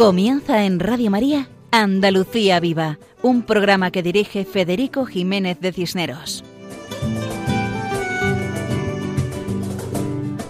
Comienza 0.00 0.64
en 0.64 0.80
Radio 0.80 1.10
María 1.10 1.50
Andalucía 1.70 2.58
Viva, 2.58 2.98
un 3.20 3.42
programa 3.42 3.90
que 3.90 4.02
dirige 4.02 4.46
Federico 4.46 5.04
Jiménez 5.04 5.60
de 5.60 5.74
Cisneros. 5.74 6.42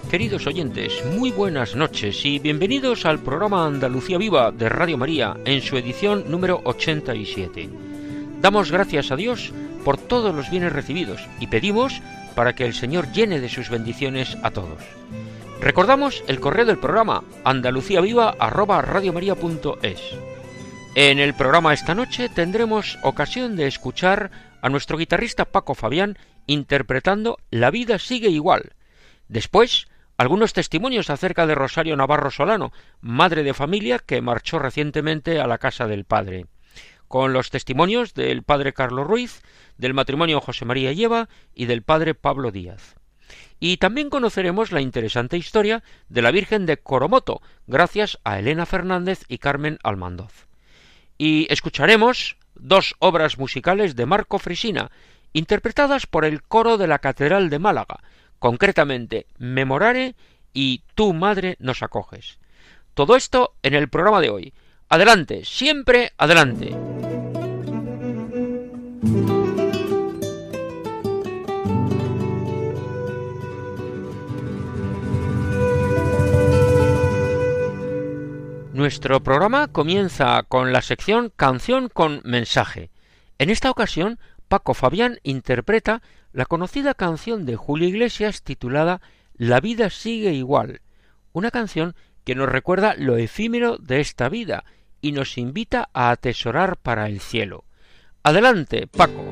Queridos 0.08 0.46
oyentes, 0.46 0.92
muy 1.16 1.32
buenas 1.32 1.74
noches 1.74 2.24
y 2.24 2.38
bienvenidos 2.38 3.04
al 3.04 3.18
programa 3.18 3.66
Andalucía 3.66 4.18
Viva 4.18 4.52
de 4.52 4.68
Radio 4.68 4.96
María 4.96 5.36
en 5.44 5.62
su 5.62 5.76
edición 5.76 6.30
número 6.30 6.60
87. 6.62 7.68
Damos 8.40 8.70
gracias 8.70 9.10
a 9.10 9.16
Dios 9.16 9.52
por 9.84 9.98
todos 9.98 10.32
los 10.32 10.48
bienes 10.48 10.72
recibidos 10.72 11.26
y 11.40 11.48
pedimos 11.48 12.00
para 12.36 12.54
que 12.54 12.66
el 12.66 12.72
Señor 12.72 13.10
llene 13.10 13.40
de 13.40 13.48
sus 13.48 13.68
bendiciones 13.68 14.38
a 14.44 14.52
todos. 14.52 14.78
Recordamos 15.60 16.24
el 16.26 16.40
correo 16.40 16.64
del 16.64 16.78
programa 16.78 17.22
andaluciaviva@radiomaria.es. 17.44 20.00
En 20.94 21.18
el 21.18 21.34
programa 21.34 21.74
esta 21.74 21.94
noche 21.94 22.30
tendremos 22.30 22.98
ocasión 23.02 23.56
de 23.56 23.66
escuchar 23.66 24.30
a 24.62 24.70
nuestro 24.70 24.96
guitarrista 24.96 25.44
Paco 25.44 25.74
Fabián 25.74 26.16
interpretando 26.46 27.36
La 27.50 27.70
vida 27.70 27.98
sigue 27.98 28.30
igual. 28.30 28.72
Después, 29.28 29.88
algunos 30.16 30.54
testimonios 30.54 31.10
acerca 31.10 31.46
de 31.46 31.54
Rosario 31.54 31.94
Navarro 31.94 32.30
Solano, 32.30 32.72
madre 33.02 33.42
de 33.42 33.52
familia 33.52 33.98
que 33.98 34.22
marchó 34.22 34.58
recientemente 34.58 35.40
a 35.40 35.46
la 35.46 35.58
casa 35.58 35.86
del 35.86 36.04
padre, 36.04 36.46
con 37.06 37.34
los 37.34 37.50
testimonios 37.50 38.14
del 38.14 38.44
padre 38.44 38.72
Carlos 38.72 39.06
Ruiz, 39.06 39.42
del 39.76 39.92
matrimonio 39.92 40.40
José 40.40 40.64
María 40.64 40.94
Lleva 40.94 41.28
y 41.54 41.66
del 41.66 41.82
padre 41.82 42.14
Pablo 42.14 42.50
Díaz. 42.50 42.96
Y 43.60 43.76
también 43.76 44.08
conoceremos 44.08 44.72
la 44.72 44.80
interesante 44.80 45.36
historia 45.36 45.84
de 46.08 46.22
la 46.22 46.30
Virgen 46.30 46.64
de 46.64 46.78
Coromoto, 46.78 47.42
gracias 47.66 48.18
a 48.24 48.38
Elena 48.38 48.64
Fernández 48.64 49.24
y 49.28 49.36
Carmen 49.36 49.78
Almandoz. 49.82 50.48
Y 51.18 51.46
escucharemos 51.52 52.38
dos 52.54 52.96
obras 52.98 53.38
musicales 53.38 53.96
de 53.96 54.06
Marco 54.06 54.38
Frisina, 54.38 54.90
interpretadas 55.34 56.06
por 56.06 56.24
el 56.24 56.42
coro 56.42 56.78
de 56.78 56.86
la 56.86 57.00
Catedral 57.00 57.50
de 57.50 57.58
Málaga, 57.58 58.02
concretamente 58.38 59.26
Memorare 59.36 60.14
y 60.54 60.82
Tu 60.94 61.12
Madre 61.12 61.56
nos 61.60 61.82
acoges. 61.82 62.38
Todo 62.94 63.14
esto 63.14 63.54
en 63.62 63.74
el 63.74 63.88
programa 63.88 64.22
de 64.22 64.30
hoy. 64.30 64.54
Adelante, 64.88 65.44
siempre 65.44 66.12
adelante. 66.16 66.99
Nuestro 78.90 79.22
programa 79.22 79.68
comienza 79.68 80.42
con 80.42 80.72
la 80.72 80.82
sección 80.82 81.32
Canción 81.36 81.88
con 81.88 82.22
mensaje. 82.24 82.90
En 83.38 83.48
esta 83.48 83.70
ocasión, 83.70 84.18
Paco 84.48 84.74
Fabián 84.74 85.20
interpreta 85.22 86.02
la 86.32 86.44
conocida 86.44 86.94
canción 86.94 87.46
de 87.46 87.54
Julio 87.54 87.86
Iglesias 87.86 88.42
titulada 88.42 89.00
La 89.36 89.60
vida 89.60 89.90
sigue 89.90 90.32
igual, 90.32 90.80
una 91.32 91.52
canción 91.52 91.94
que 92.24 92.34
nos 92.34 92.48
recuerda 92.48 92.96
lo 92.98 93.16
efímero 93.16 93.78
de 93.78 94.00
esta 94.00 94.28
vida 94.28 94.64
y 95.00 95.12
nos 95.12 95.38
invita 95.38 95.88
a 95.92 96.10
atesorar 96.10 96.76
para 96.76 97.06
el 97.06 97.20
cielo. 97.20 97.66
Adelante, 98.24 98.88
Paco. 98.88 99.22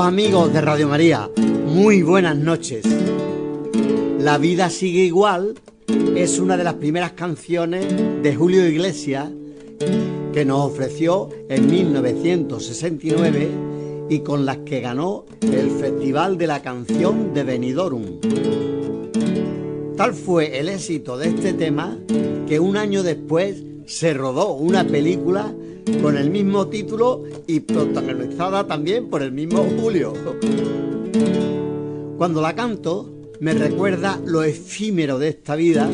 Amigos 0.00 0.52
de 0.52 0.60
Radio 0.60 0.88
María, 0.88 1.28
muy 1.66 2.00
buenas 2.00 2.36
noches. 2.36 2.84
La 4.20 4.38
vida 4.38 4.70
sigue 4.70 5.00
igual 5.00 5.56
es 6.14 6.38
una 6.38 6.56
de 6.56 6.62
las 6.62 6.74
primeras 6.74 7.12
canciones 7.12 7.84
de 8.22 8.34
Julio 8.36 8.68
Iglesias 8.68 9.28
que 10.32 10.44
nos 10.44 10.70
ofreció 10.70 11.30
en 11.48 11.68
1969 11.68 13.48
y 14.08 14.20
con 14.20 14.46
las 14.46 14.58
que 14.58 14.80
ganó 14.80 15.24
el 15.40 15.70
Festival 15.72 16.38
de 16.38 16.46
la 16.46 16.62
Canción 16.62 17.34
de 17.34 17.42
Benidorm. 17.42 18.20
Tal 19.96 20.14
fue 20.14 20.60
el 20.60 20.68
éxito 20.68 21.18
de 21.18 21.30
este 21.30 21.52
tema 21.54 21.98
que 22.46 22.60
un 22.60 22.76
año 22.76 23.02
después 23.02 23.64
se 23.86 24.14
rodó 24.14 24.54
una 24.54 24.84
película 24.84 25.52
con 26.02 26.16
el 26.16 26.30
mismo 26.30 26.66
título 26.68 27.24
y 27.46 27.60
protagonizada 27.60 28.66
también 28.66 29.08
por 29.08 29.22
el 29.22 29.32
mismo 29.32 29.66
Julio. 29.78 30.12
Cuando 32.16 32.40
la 32.40 32.54
canto, 32.54 33.12
me 33.40 33.52
recuerda 33.52 34.20
lo 34.24 34.42
efímero 34.42 35.18
de 35.18 35.28
esta 35.28 35.54
vida 35.54 35.88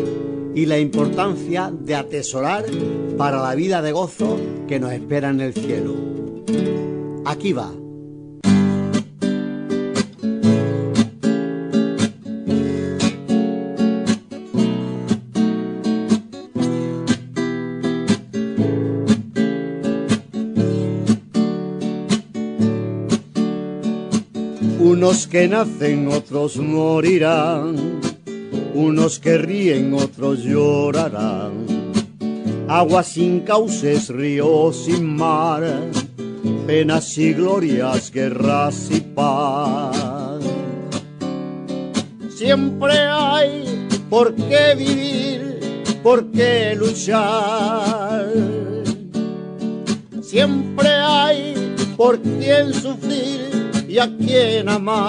y 0.54 0.66
la 0.66 0.78
importancia 0.78 1.72
de 1.72 1.94
atesorar 1.94 2.64
para 3.16 3.42
la 3.42 3.54
vida 3.54 3.82
de 3.82 3.92
gozo 3.92 4.38
que 4.68 4.78
nos 4.78 4.92
espera 4.92 5.30
en 5.30 5.40
el 5.40 5.54
cielo. 5.54 5.94
Aquí 7.24 7.52
va. 7.52 7.81
Unos 25.02 25.26
que 25.26 25.48
nacen, 25.48 26.06
otros 26.06 26.58
morirán. 26.58 28.00
Unos 28.72 29.18
que 29.18 29.36
ríen, 29.36 29.92
otros 29.94 30.44
llorarán. 30.44 31.66
Agua 32.68 33.02
sin 33.02 33.40
cauces, 33.40 34.10
ríos 34.10 34.84
sin 34.84 35.04
mar. 35.16 35.64
Penas 36.68 37.18
y 37.18 37.32
glorias, 37.32 38.12
guerras 38.12 38.90
y 38.92 39.00
paz. 39.00 40.40
Siempre 42.36 42.96
hay 42.96 43.88
por 44.08 44.36
qué 44.36 44.76
vivir, 44.78 45.58
por 46.04 46.30
qué 46.30 46.76
luchar. 46.76 48.32
Siempre 50.22 50.88
hay 50.88 51.74
por 51.96 52.20
quién 52.20 52.72
sufrir 52.72 53.51
y 53.92 53.98
a 53.98 54.08
quien 54.16 54.70
amar. 54.70 55.04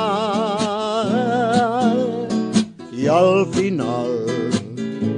Y 2.92 3.08
al 3.08 3.46
final 3.48 4.26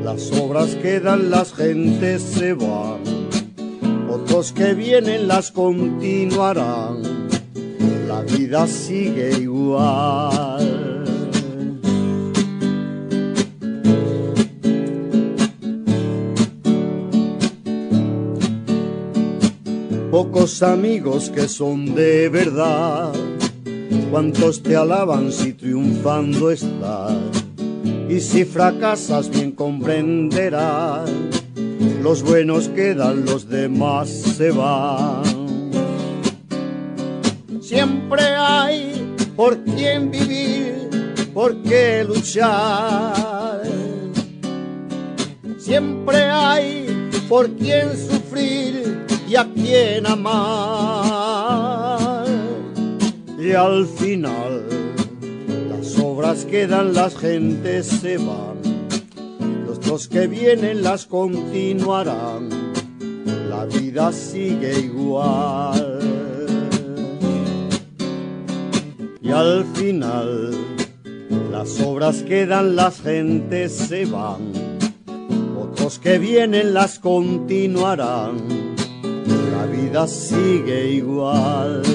las 0.04 0.32
obras 0.34 0.76
quedan, 0.76 1.32
las 1.32 1.52
gentes 1.52 2.22
se 2.22 2.54
van, 2.54 3.00
otros 4.08 4.52
que 4.52 4.76
vienen 4.76 5.28
las 5.28 5.52
continuarán, 5.52 7.02
la 8.08 8.22
vida 8.22 8.68
sigue 8.68 9.32
igual. 9.40 11.04
Pocos 20.12 20.62
amigos 20.62 21.32
que 21.32 21.48
son 21.48 21.96
de 21.96 22.30
verdad 22.30 23.12
cuántos 24.12 24.64
te 24.64 24.76
alaban 24.76 25.32
si 25.32 25.54
triunfando 25.54 26.52
estás. 26.52 27.14
Y 28.10 28.20
si 28.20 28.46
fracasas 28.46 29.30
bien 29.30 29.52
comprenderás, 29.52 31.10
los 32.02 32.24
buenos 32.24 32.70
quedan, 32.70 33.26
los 33.26 33.50
demás 33.50 34.10
se 34.10 34.52
van. 34.52 35.24
Siempre 37.62 38.24
hay 38.24 39.16
por 39.36 39.58
quien 39.64 40.12
vivir, 40.12 41.32
por 41.34 41.62
qué 41.64 42.04
luchar. 42.08 43.64
Siempre 45.58 46.18
hay 46.18 47.10
por 47.28 47.50
quien 47.56 47.90
sufrir 47.98 49.06
y 49.28 49.36
a 49.36 49.46
quien 49.52 50.06
amar 50.06 51.25
y 53.46 53.52
al 53.54 53.86
final 53.86 54.66
las 55.70 56.00
obras 56.00 56.46
quedan, 56.46 56.94
las 56.94 57.16
gentes 57.16 57.86
se 57.86 58.18
van, 58.18 58.58
los 59.68 59.80
dos 59.82 60.08
que 60.08 60.26
vienen 60.26 60.82
las 60.82 61.06
continuarán, 61.06 62.50
la 63.50 63.66
vida 63.66 64.12
sigue 64.12 64.80
igual. 64.80 66.00
Y 69.22 69.32
al 69.32 69.66
final 69.76 70.52
las 71.52 71.80
obras 71.82 72.24
quedan, 72.24 72.76
las 72.76 73.02
gentes 73.02 73.74
se 73.74 74.06
van, 74.06 74.52
otros 75.60 76.00
que 76.00 76.18
vienen 76.18 76.74
las 76.74 77.00
continuarán 77.00 78.66
vida 79.86 80.08
sigue 80.08 80.92
igual. 80.92 81.95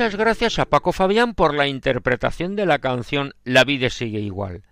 Muchas 0.00 0.16
gracias 0.16 0.58
a 0.58 0.64
Paco 0.64 0.92
Fabián 0.92 1.34
por 1.34 1.52
la 1.52 1.68
interpretación 1.68 2.56
de 2.56 2.64
la 2.64 2.78
canción 2.78 3.34
La 3.44 3.64
vida 3.64 3.90
sigue 3.90 4.18
igual. 4.18 4.62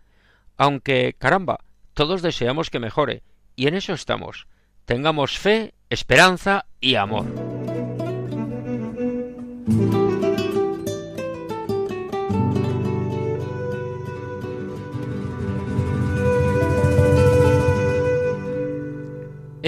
Aunque, 0.56 1.16
caramba, 1.18 1.58
todos 1.92 2.22
deseamos 2.22 2.70
que 2.70 2.78
mejore, 2.78 3.22
y 3.54 3.66
en 3.66 3.74
eso 3.74 3.92
estamos. 3.92 4.46
Tengamos 4.86 5.38
fe, 5.38 5.74
esperanza 5.90 6.64
y 6.80 6.94
amor. 6.94 7.26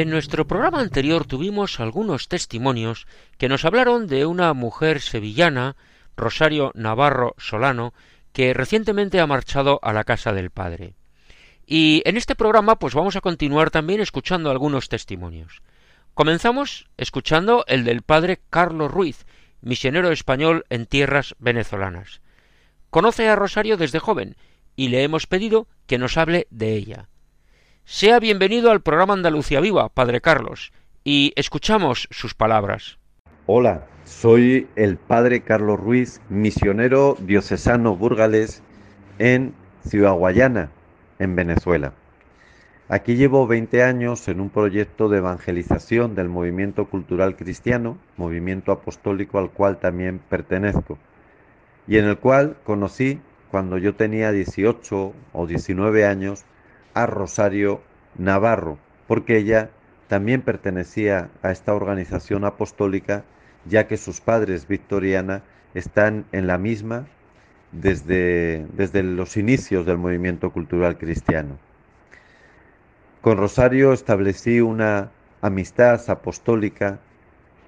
En 0.00 0.08
nuestro 0.08 0.46
programa 0.46 0.80
anterior 0.80 1.26
tuvimos 1.26 1.78
algunos 1.78 2.26
testimonios 2.26 3.06
que 3.36 3.50
nos 3.50 3.66
hablaron 3.66 4.06
de 4.06 4.24
una 4.24 4.54
mujer 4.54 5.02
sevillana, 5.02 5.76
Rosario 6.16 6.72
Navarro 6.74 7.34
Solano, 7.36 7.92
que 8.32 8.54
recientemente 8.54 9.20
ha 9.20 9.26
marchado 9.26 9.78
a 9.82 9.92
la 9.92 10.04
casa 10.04 10.32
del 10.32 10.48
Padre. 10.48 10.94
Y 11.66 12.00
en 12.06 12.16
este 12.16 12.34
programa 12.34 12.76
pues 12.76 12.94
vamos 12.94 13.14
a 13.16 13.20
continuar 13.20 13.70
también 13.70 14.00
escuchando 14.00 14.50
algunos 14.50 14.88
testimonios. 14.88 15.60
Comenzamos 16.14 16.88
escuchando 16.96 17.66
el 17.68 17.84
del 17.84 18.00
padre 18.00 18.40
Carlos 18.48 18.90
Ruiz, 18.90 19.26
misionero 19.60 20.12
español 20.12 20.64
en 20.70 20.86
tierras 20.86 21.36
venezolanas. 21.38 22.22
Conoce 22.88 23.28
a 23.28 23.36
Rosario 23.36 23.76
desde 23.76 23.98
joven 23.98 24.34
y 24.76 24.88
le 24.88 25.02
hemos 25.02 25.26
pedido 25.26 25.68
que 25.86 25.98
nos 25.98 26.16
hable 26.16 26.46
de 26.48 26.72
ella. 26.72 27.10
Sea 27.92 28.20
bienvenido 28.20 28.70
al 28.70 28.82
programa 28.82 29.14
Andalucía 29.14 29.58
Viva, 29.58 29.88
Padre 29.88 30.20
Carlos, 30.20 30.72
y 31.02 31.32
escuchamos 31.34 32.06
sus 32.12 32.34
palabras. 32.34 33.00
Hola, 33.46 33.84
soy 34.04 34.68
el 34.76 34.96
Padre 34.96 35.40
Carlos 35.40 35.80
Ruiz, 35.80 36.20
misionero 36.28 37.16
diocesano 37.18 37.96
burgalés 37.96 38.62
en 39.18 39.54
Ciudad 39.84 40.12
Guayana, 40.12 40.70
en 41.18 41.34
Venezuela. 41.34 41.92
Aquí 42.88 43.16
llevo 43.16 43.48
20 43.48 43.82
años 43.82 44.28
en 44.28 44.40
un 44.40 44.50
proyecto 44.50 45.08
de 45.08 45.18
evangelización 45.18 46.14
del 46.14 46.28
movimiento 46.28 46.88
cultural 46.88 47.34
cristiano, 47.34 47.98
movimiento 48.16 48.70
apostólico 48.70 49.40
al 49.40 49.50
cual 49.50 49.80
también 49.80 50.20
pertenezco, 50.20 50.96
y 51.88 51.98
en 51.98 52.04
el 52.04 52.18
cual 52.18 52.56
conocí, 52.62 53.20
cuando 53.50 53.78
yo 53.78 53.96
tenía 53.96 54.30
18 54.30 55.12
o 55.32 55.46
19 55.48 56.06
años, 56.06 56.44
a 56.94 57.06
Rosario 57.06 57.80
Navarro, 58.16 58.78
porque 59.06 59.36
ella 59.36 59.70
también 60.08 60.42
pertenecía 60.42 61.30
a 61.42 61.52
esta 61.52 61.74
organización 61.74 62.44
apostólica, 62.44 63.24
ya 63.66 63.86
que 63.86 63.96
sus 63.96 64.20
padres, 64.20 64.66
Victoriana, 64.66 65.42
están 65.74 66.24
en 66.32 66.46
la 66.46 66.58
misma 66.58 67.06
desde, 67.72 68.66
desde 68.72 69.02
los 69.02 69.36
inicios 69.36 69.86
del 69.86 69.98
movimiento 69.98 70.50
cultural 70.50 70.98
cristiano. 70.98 71.58
Con 73.20 73.38
Rosario 73.38 73.92
establecí 73.92 74.60
una 74.60 75.10
amistad 75.42 76.00
apostólica, 76.08 76.98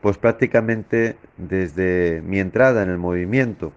pues 0.01 0.19
prácticamente 0.19 1.17
desde 1.37 2.23
mi 2.23 2.41
entrada 2.41 2.83
en 2.83 2.91
el 2.91 2.99
movimiento, 2.99 3.73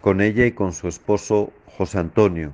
con 0.00 0.20
ella 0.20 0.46
y 0.46 0.52
con 0.52 0.72
su 0.72 0.88
esposo 0.88 1.52
José 1.66 1.98
Antonio, 1.98 2.52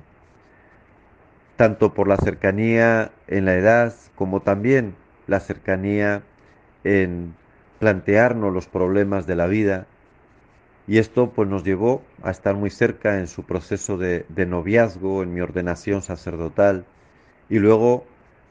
tanto 1.55 1.93
por 1.93 2.07
la 2.07 2.17
cercanía 2.17 3.11
en 3.27 3.45
la 3.45 3.55
edad 3.55 3.93
como 4.15 4.41
también 4.41 4.95
la 5.27 5.39
cercanía 5.39 6.23
en 6.83 7.35
plantearnos 7.79 8.53
los 8.53 8.67
problemas 8.67 9.27
de 9.27 9.35
la 9.35 9.47
vida. 9.47 9.87
Y 10.87 10.99
esto 10.99 11.31
pues 11.31 11.49
nos 11.49 11.63
llevó 11.63 12.03
a 12.21 12.31
estar 12.31 12.55
muy 12.55 12.69
cerca 12.69 13.19
en 13.19 13.27
su 13.27 13.43
proceso 13.43 13.97
de, 13.97 14.25
noviazgo, 14.47 15.23
en 15.23 15.33
mi 15.33 15.41
ordenación 15.41 16.01
sacerdotal 16.01 16.85
y 17.49 17.59
luego 17.59 18.05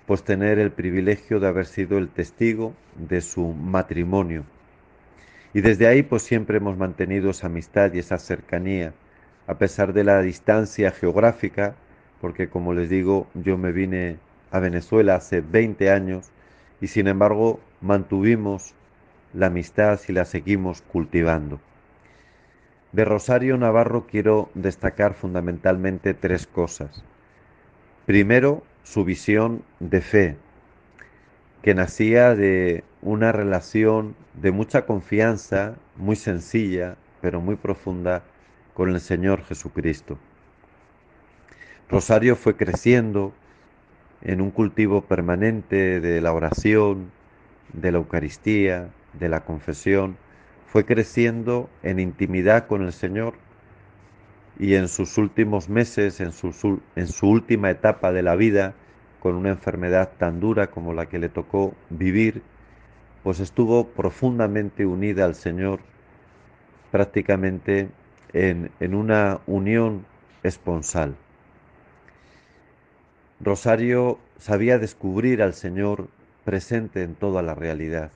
pues 0.06 0.22
tener 0.24 0.58
el 0.58 0.72
privilegio 0.72 1.40
de 1.40 1.46
haber 1.46 1.66
sido 1.66 1.96
el 1.98 2.08
testigo 2.08 2.74
de 2.96 3.20
su 3.20 3.52
matrimonio. 3.52 4.44
Y 5.54 5.60
desde 5.60 5.86
ahí 5.86 6.02
pues 6.02 6.22
siempre 6.22 6.56
hemos 6.56 6.76
mantenido 6.76 7.30
esa 7.30 7.46
amistad 7.46 7.92
y 7.94 8.00
esa 8.00 8.18
cercanía, 8.18 8.92
a 9.46 9.54
pesar 9.54 9.92
de 9.92 10.04
la 10.04 10.20
distancia 10.20 10.90
geográfica, 10.90 11.76
porque 12.24 12.48
como 12.48 12.72
les 12.72 12.88
digo, 12.88 13.26
yo 13.34 13.58
me 13.58 13.70
vine 13.70 14.16
a 14.50 14.58
Venezuela 14.58 15.14
hace 15.14 15.42
20 15.42 15.90
años 15.90 16.30
y 16.80 16.86
sin 16.86 17.06
embargo 17.06 17.60
mantuvimos 17.82 18.72
la 19.34 19.48
amistad 19.48 20.00
y 20.08 20.12
la 20.12 20.24
seguimos 20.24 20.80
cultivando. 20.80 21.60
De 22.92 23.04
Rosario 23.04 23.58
Navarro 23.58 24.06
quiero 24.06 24.48
destacar 24.54 25.12
fundamentalmente 25.12 26.14
tres 26.14 26.46
cosas. 26.46 27.04
Primero, 28.06 28.62
su 28.84 29.04
visión 29.04 29.62
de 29.78 30.00
fe, 30.00 30.36
que 31.60 31.74
nacía 31.74 32.34
de 32.34 32.84
una 33.02 33.32
relación 33.32 34.16
de 34.32 34.50
mucha 34.50 34.86
confianza, 34.86 35.74
muy 35.96 36.16
sencilla, 36.16 36.96
pero 37.20 37.42
muy 37.42 37.56
profunda, 37.56 38.22
con 38.72 38.88
el 38.88 39.00
Señor 39.02 39.44
Jesucristo. 39.44 40.18
Rosario 41.94 42.34
fue 42.34 42.56
creciendo 42.56 43.32
en 44.20 44.40
un 44.40 44.50
cultivo 44.50 45.02
permanente 45.02 46.00
de 46.00 46.20
la 46.20 46.32
oración, 46.32 47.12
de 47.72 47.92
la 47.92 47.98
Eucaristía, 47.98 48.88
de 49.12 49.28
la 49.28 49.44
confesión, 49.44 50.16
fue 50.66 50.84
creciendo 50.84 51.70
en 51.84 52.00
intimidad 52.00 52.66
con 52.66 52.82
el 52.82 52.92
Señor 52.92 53.34
y 54.58 54.74
en 54.74 54.88
sus 54.88 55.18
últimos 55.18 55.68
meses, 55.68 56.20
en 56.20 56.32
su, 56.32 56.80
última 57.22 57.70
etapa 57.70 58.10
de 58.10 58.24
la 58.24 58.34
vida, 58.34 58.74
con 59.20 59.36
una 59.36 59.50
enfermedad 59.50 60.14
tan 60.18 60.40
dura 60.40 60.72
como 60.72 60.94
la 60.94 61.06
que 61.06 61.20
le 61.20 61.28
tocó 61.28 61.76
vivir, 61.90 62.42
pues 63.22 63.38
estuvo 63.38 63.86
profundamente 63.90 64.84
unida 64.84 65.26
al 65.26 65.36
Señor, 65.36 65.78
prácticamente 66.90 67.88
en, 68.32 68.72
en 68.80 68.96
una 68.96 69.38
unión 69.46 70.04
esponsal. 70.42 71.14
Rosario 73.40 74.20
sabía 74.38 74.78
descubrir 74.78 75.42
al 75.42 75.54
Señor 75.54 76.06
presente 76.44 77.02
en 77.02 77.16
toda 77.16 77.42
la 77.42 77.54
realidad, 77.56 78.12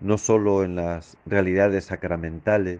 no 0.00 0.16
sólo 0.16 0.62
en 0.62 0.76
las 0.76 1.16
realidades 1.26 1.86
sacramentales, 1.86 2.78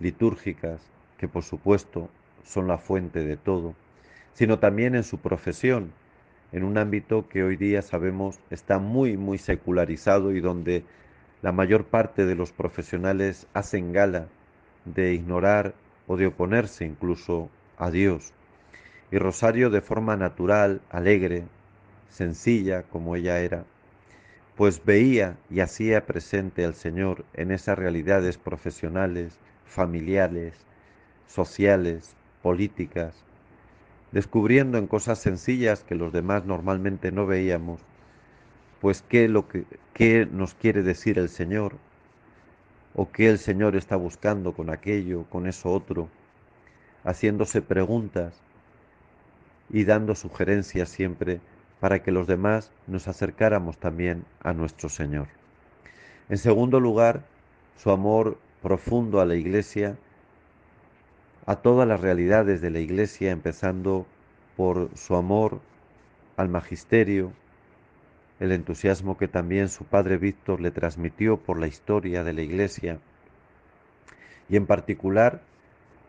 litúrgicas, 0.00 0.82
que 1.16 1.26
por 1.26 1.42
supuesto 1.42 2.10
son 2.44 2.68
la 2.68 2.76
fuente 2.76 3.24
de 3.24 3.38
todo, 3.38 3.74
sino 4.34 4.58
también 4.58 4.94
en 4.94 5.02
su 5.02 5.16
profesión, 5.16 5.92
en 6.52 6.62
un 6.62 6.76
ámbito 6.76 7.26
que 7.26 7.42
hoy 7.42 7.56
día 7.56 7.80
sabemos 7.80 8.38
está 8.50 8.78
muy, 8.78 9.16
muy 9.16 9.38
secularizado 9.38 10.30
y 10.30 10.40
donde 10.40 10.84
la 11.40 11.52
mayor 11.52 11.86
parte 11.86 12.26
de 12.26 12.34
los 12.34 12.52
profesionales 12.52 13.46
hacen 13.54 13.94
gala 13.94 14.28
de 14.84 15.14
ignorar 15.14 15.74
o 16.06 16.18
de 16.18 16.26
oponerse 16.26 16.84
incluso 16.84 17.48
a 17.78 17.90
Dios 17.90 18.34
y 19.14 19.18
Rosario 19.18 19.70
de 19.70 19.80
forma 19.80 20.16
natural, 20.16 20.80
alegre, 20.90 21.44
sencilla 22.08 22.82
como 22.82 23.14
ella 23.14 23.38
era, 23.38 23.64
pues 24.56 24.84
veía 24.84 25.36
y 25.48 25.60
hacía 25.60 26.04
presente 26.04 26.64
al 26.64 26.74
Señor 26.74 27.24
en 27.32 27.52
esas 27.52 27.78
realidades 27.78 28.38
profesionales, 28.38 29.38
familiares, 29.66 30.54
sociales, 31.28 32.16
políticas, 32.42 33.14
descubriendo 34.10 34.78
en 34.78 34.88
cosas 34.88 35.20
sencillas 35.20 35.84
que 35.84 35.94
los 35.94 36.12
demás 36.12 36.44
normalmente 36.44 37.12
no 37.12 37.24
veíamos, 37.24 37.80
pues 38.80 39.04
qué, 39.08 39.28
lo 39.28 39.46
que, 39.46 39.64
qué 39.92 40.26
nos 40.26 40.54
quiere 40.54 40.82
decir 40.82 41.20
el 41.20 41.28
Señor, 41.28 41.76
o 42.96 43.12
qué 43.12 43.30
el 43.30 43.38
Señor 43.38 43.76
está 43.76 43.94
buscando 43.94 44.54
con 44.54 44.70
aquello, 44.70 45.22
con 45.30 45.46
eso 45.46 45.70
otro, 45.70 46.08
haciéndose 47.04 47.62
preguntas 47.62 48.43
y 49.70 49.84
dando 49.84 50.14
sugerencias 50.14 50.88
siempre 50.88 51.40
para 51.80 52.02
que 52.02 52.12
los 52.12 52.26
demás 52.26 52.72
nos 52.86 53.08
acercáramos 53.08 53.78
también 53.78 54.24
a 54.40 54.52
nuestro 54.52 54.88
Señor. 54.88 55.28
En 56.28 56.38
segundo 56.38 56.80
lugar, 56.80 57.24
su 57.76 57.90
amor 57.90 58.38
profundo 58.62 59.20
a 59.20 59.26
la 59.26 59.34
Iglesia, 59.34 59.96
a 61.46 61.56
todas 61.56 61.86
las 61.86 62.00
realidades 62.00 62.60
de 62.60 62.70
la 62.70 62.78
Iglesia, 62.78 63.30
empezando 63.30 64.06
por 64.56 64.88
su 64.96 65.16
amor 65.16 65.60
al 66.36 66.48
magisterio, 66.48 67.32
el 68.40 68.52
entusiasmo 68.52 69.16
que 69.16 69.28
también 69.28 69.68
su 69.68 69.84
padre 69.84 70.16
Víctor 70.16 70.60
le 70.60 70.70
transmitió 70.70 71.36
por 71.36 71.58
la 71.58 71.66
historia 71.66 72.24
de 72.24 72.32
la 72.32 72.42
Iglesia 72.42 72.98
y 74.48 74.56
en 74.56 74.66
particular 74.66 75.42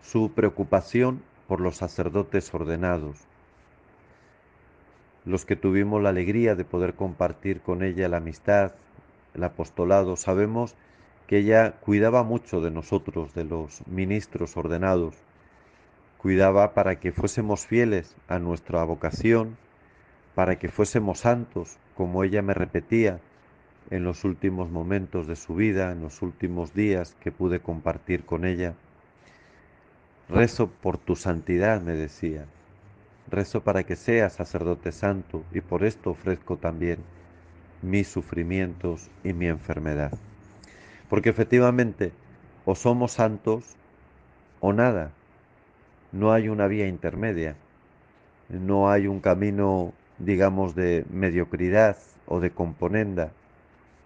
su 0.01 0.31
preocupación 0.33 1.21
por 1.47 1.61
los 1.61 1.77
sacerdotes 1.77 2.53
ordenados, 2.53 3.17
los 5.25 5.45
que 5.45 5.55
tuvimos 5.55 6.01
la 6.01 6.09
alegría 6.09 6.55
de 6.55 6.65
poder 6.65 6.93
compartir 6.93 7.61
con 7.61 7.83
ella 7.83 8.07
la 8.07 8.17
amistad, 8.17 8.73
el 9.33 9.43
apostolado, 9.43 10.15
sabemos 10.15 10.75
que 11.27 11.39
ella 11.39 11.71
cuidaba 11.81 12.23
mucho 12.23 12.61
de 12.61 12.71
nosotros, 12.71 13.33
de 13.33 13.43
los 13.43 13.85
ministros 13.87 14.55
ordenados, 14.55 15.15
cuidaba 16.19 16.73
para 16.73 16.99
que 16.99 17.11
fuésemos 17.11 17.65
fieles 17.65 18.15
a 18.27 18.39
nuestra 18.39 18.83
vocación, 18.83 19.57
para 20.35 20.59
que 20.59 20.69
fuésemos 20.69 21.19
santos, 21.19 21.77
como 21.95 22.23
ella 22.23 22.41
me 22.41 22.53
repetía 22.53 23.19
en 23.89 24.03
los 24.03 24.23
últimos 24.23 24.69
momentos 24.69 25.27
de 25.27 25.35
su 25.35 25.55
vida, 25.55 25.91
en 25.91 26.01
los 26.01 26.21
últimos 26.21 26.73
días 26.73 27.15
que 27.19 27.31
pude 27.31 27.59
compartir 27.59 28.25
con 28.25 28.45
ella. 28.45 28.73
Rezo 30.29 30.67
por 30.67 30.97
tu 30.97 31.15
santidad, 31.15 31.81
me 31.81 31.93
decía. 31.93 32.45
Rezo 33.27 33.63
para 33.63 33.83
que 33.83 33.95
seas 33.95 34.33
sacerdote 34.33 34.91
santo 34.91 35.43
y 35.51 35.61
por 35.61 35.83
esto 35.83 36.11
ofrezco 36.11 36.57
también 36.57 36.99
mis 37.81 38.07
sufrimientos 38.07 39.09
y 39.23 39.33
mi 39.33 39.47
enfermedad. 39.47 40.11
Porque 41.09 41.29
efectivamente 41.29 42.11
o 42.65 42.75
somos 42.75 43.13
santos 43.13 43.75
o 44.59 44.73
nada. 44.73 45.11
No 46.11 46.31
hay 46.31 46.49
una 46.49 46.67
vía 46.67 46.87
intermedia. 46.87 47.55
No 48.49 48.89
hay 48.89 49.07
un 49.07 49.21
camino, 49.21 49.93
digamos, 50.19 50.75
de 50.75 51.05
mediocridad 51.09 51.97
o 52.25 52.39
de 52.39 52.51
componenda. 52.51 53.31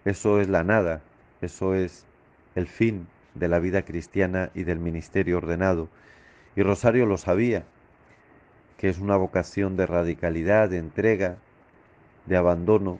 Eso 0.04 0.40
es 0.40 0.48
la 0.48 0.64
nada. 0.64 1.02
Eso 1.40 1.74
es 1.74 2.06
el 2.54 2.66
fin 2.66 3.06
de 3.34 3.48
la 3.48 3.58
vida 3.58 3.82
cristiana 3.82 4.50
y 4.54 4.64
del 4.64 4.78
ministerio 4.78 5.38
ordenado. 5.38 5.88
Y 6.56 6.62
Rosario 6.62 7.06
lo 7.06 7.16
sabía, 7.16 7.64
que 8.80 8.88
es 8.88 8.98
una 8.98 9.18
vocación 9.18 9.76
de 9.76 9.84
radicalidad, 9.84 10.70
de 10.70 10.78
entrega, 10.78 11.36
de 12.24 12.38
abandono, 12.38 12.98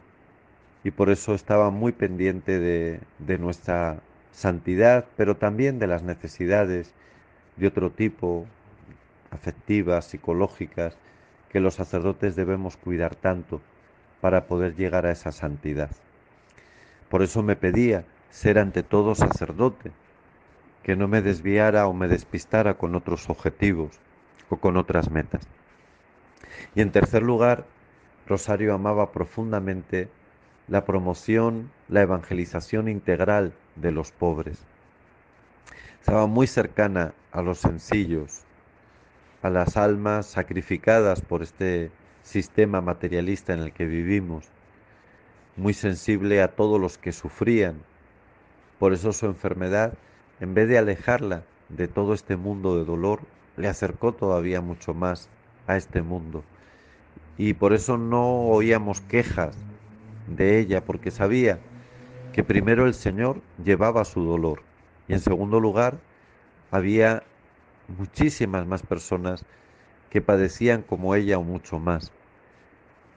y 0.85 0.91
por 0.91 1.09
eso 1.09 1.35
estaba 1.35 1.71
muy 1.71 1.93
pendiente 1.93 2.59
de, 2.59 3.01
de 3.19 3.39
nuestra 3.39 4.01
santidad, 4.31 5.07
pero 5.17 5.39
también 5.39 5.79
de 5.79 5.87
las 5.87 6.03
necesidades 6.03 6.93
de 7.57 7.67
otro 7.67 7.91
tipo, 7.91 8.45
afectivas, 9.31 10.05
psicológicas, 10.05 10.99
que 11.49 11.61
los 11.61 11.77
sacerdotes 11.77 12.37
debemos 12.37 12.77
cuidar 12.77 13.15
tanto 13.15 13.63
para 14.21 14.47
poder 14.47 14.77
llegar 14.77 15.07
a 15.07 15.13
esa 15.13 15.33
santidad. 15.33 15.89
Por 17.09 17.23
eso 17.23 17.43
me 17.43 17.57
pedía 17.57 18.05
ser 18.29 18.59
ante 18.59 18.83
todo 18.83 19.15
sacerdote, 19.15 19.93
que 20.83 20.95
no 20.95 21.09
me 21.09 21.23
desviara 21.23 21.87
o 21.87 21.95
me 21.95 22.07
despistara 22.07 22.75
con 22.75 22.95
otros 22.95 23.31
objetivos 23.31 23.99
o 24.51 24.59
con 24.59 24.77
otras 24.77 25.11
metas. 25.11 25.49
Y 26.75 26.81
en 26.81 26.93
tercer 26.93 27.23
lugar, 27.23 27.65
Rosario 28.27 28.75
amaba 28.75 29.13
profundamente 29.13 30.09
la 30.69 30.85
promoción, 30.85 31.71
la 31.89 32.03
evangelización 32.03 32.89
integral 32.89 33.53
de 33.77 33.91
los 33.91 34.13
pobres. 34.13 34.65
Estaba 36.01 36.27
muy 36.27 36.47
cercana 36.47 37.13
a 37.33 37.43
los 37.43 37.59
sencillos, 37.59 38.45
a 39.43 39.51
las 39.51 39.77
almas 39.77 40.27
sacrificadas 40.27 41.21
por 41.21 41.43
este 41.43 41.91
sistema 42.23 42.81
materialista 42.81 43.53
en 43.53 43.61
el 43.61 43.73
que 43.73 43.87
vivimos, 43.87 44.47
muy 45.57 45.75
sensible 45.75 46.43
a 46.43 46.49
todos 46.49 46.81
los 46.81 46.99
que 46.99 47.13
sufrían. 47.13 47.83
Por 48.79 48.93
eso 48.93 49.13
su 49.13 49.27
enfermedad 49.27 49.95
en 50.41 50.55
vez 50.55 50.69
de 50.69 50.79
alejarla 50.79 51.43
de 51.69 51.87
todo 51.87 52.15
este 52.15 52.37
mundo 52.37 52.77
de 52.79 52.85
dolor, 52.85 53.21
le 53.57 53.69
acercó 53.69 54.13
todavía 54.13 54.63
mucho 54.63 54.95
más 54.95 55.29
a 55.71 55.77
este 55.77 56.03
mundo. 56.03 56.43
Y 57.39 57.55
por 57.55 57.73
eso 57.73 57.97
no 57.97 58.43
oíamos 58.49 59.01
quejas 59.01 59.57
de 60.27 60.59
ella, 60.59 60.85
porque 60.85 61.11
sabía 61.11 61.59
que 62.33 62.45
primero 62.45 62.87
el 62.87 62.95
Señor 62.95 63.41
llevaba 63.65 64.05
su 64.05 64.25
dolor 64.25 64.63
y 65.09 65.15
en 65.15 65.21
segundo 65.21 65.59
lugar 65.59 65.99
había 66.71 67.23
muchísimas 67.99 68.67
más 68.67 68.83
personas 68.83 69.45
que 70.11 70.21
padecían 70.21 70.83
como 70.83 71.15
ella 71.15 71.39
o 71.39 71.43
mucho 71.43 71.79
más. 71.79 72.13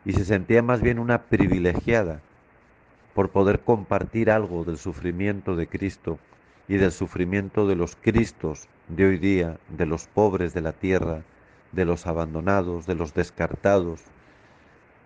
Y 0.05 0.13
se 0.13 0.25
sentía 0.25 0.63
más 0.63 0.81
bien 0.81 0.99
una 0.99 1.23
privilegiada 1.23 2.21
por 3.13 3.29
poder 3.29 3.59
compartir 3.59 4.31
algo 4.31 4.63
del 4.63 4.77
sufrimiento 4.77 5.55
de 5.55 5.67
Cristo 5.67 6.17
y 6.67 6.75
del 6.75 6.91
sufrimiento 6.91 7.67
de 7.67 7.75
los 7.75 7.95
Cristos 7.95 8.67
de 8.87 9.05
hoy 9.05 9.17
día, 9.17 9.59
de 9.69 9.85
los 9.85 10.07
pobres 10.07 10.53
de 10.53 10.61
la 10.61 10.71
tierra, 10.71 11.21
de 11.73 11.85
los 11.85 12.07
abandonados, 12.07 12.85
de 12.85 12.95
los 12.95 13.13
descartados, 13.13 14.01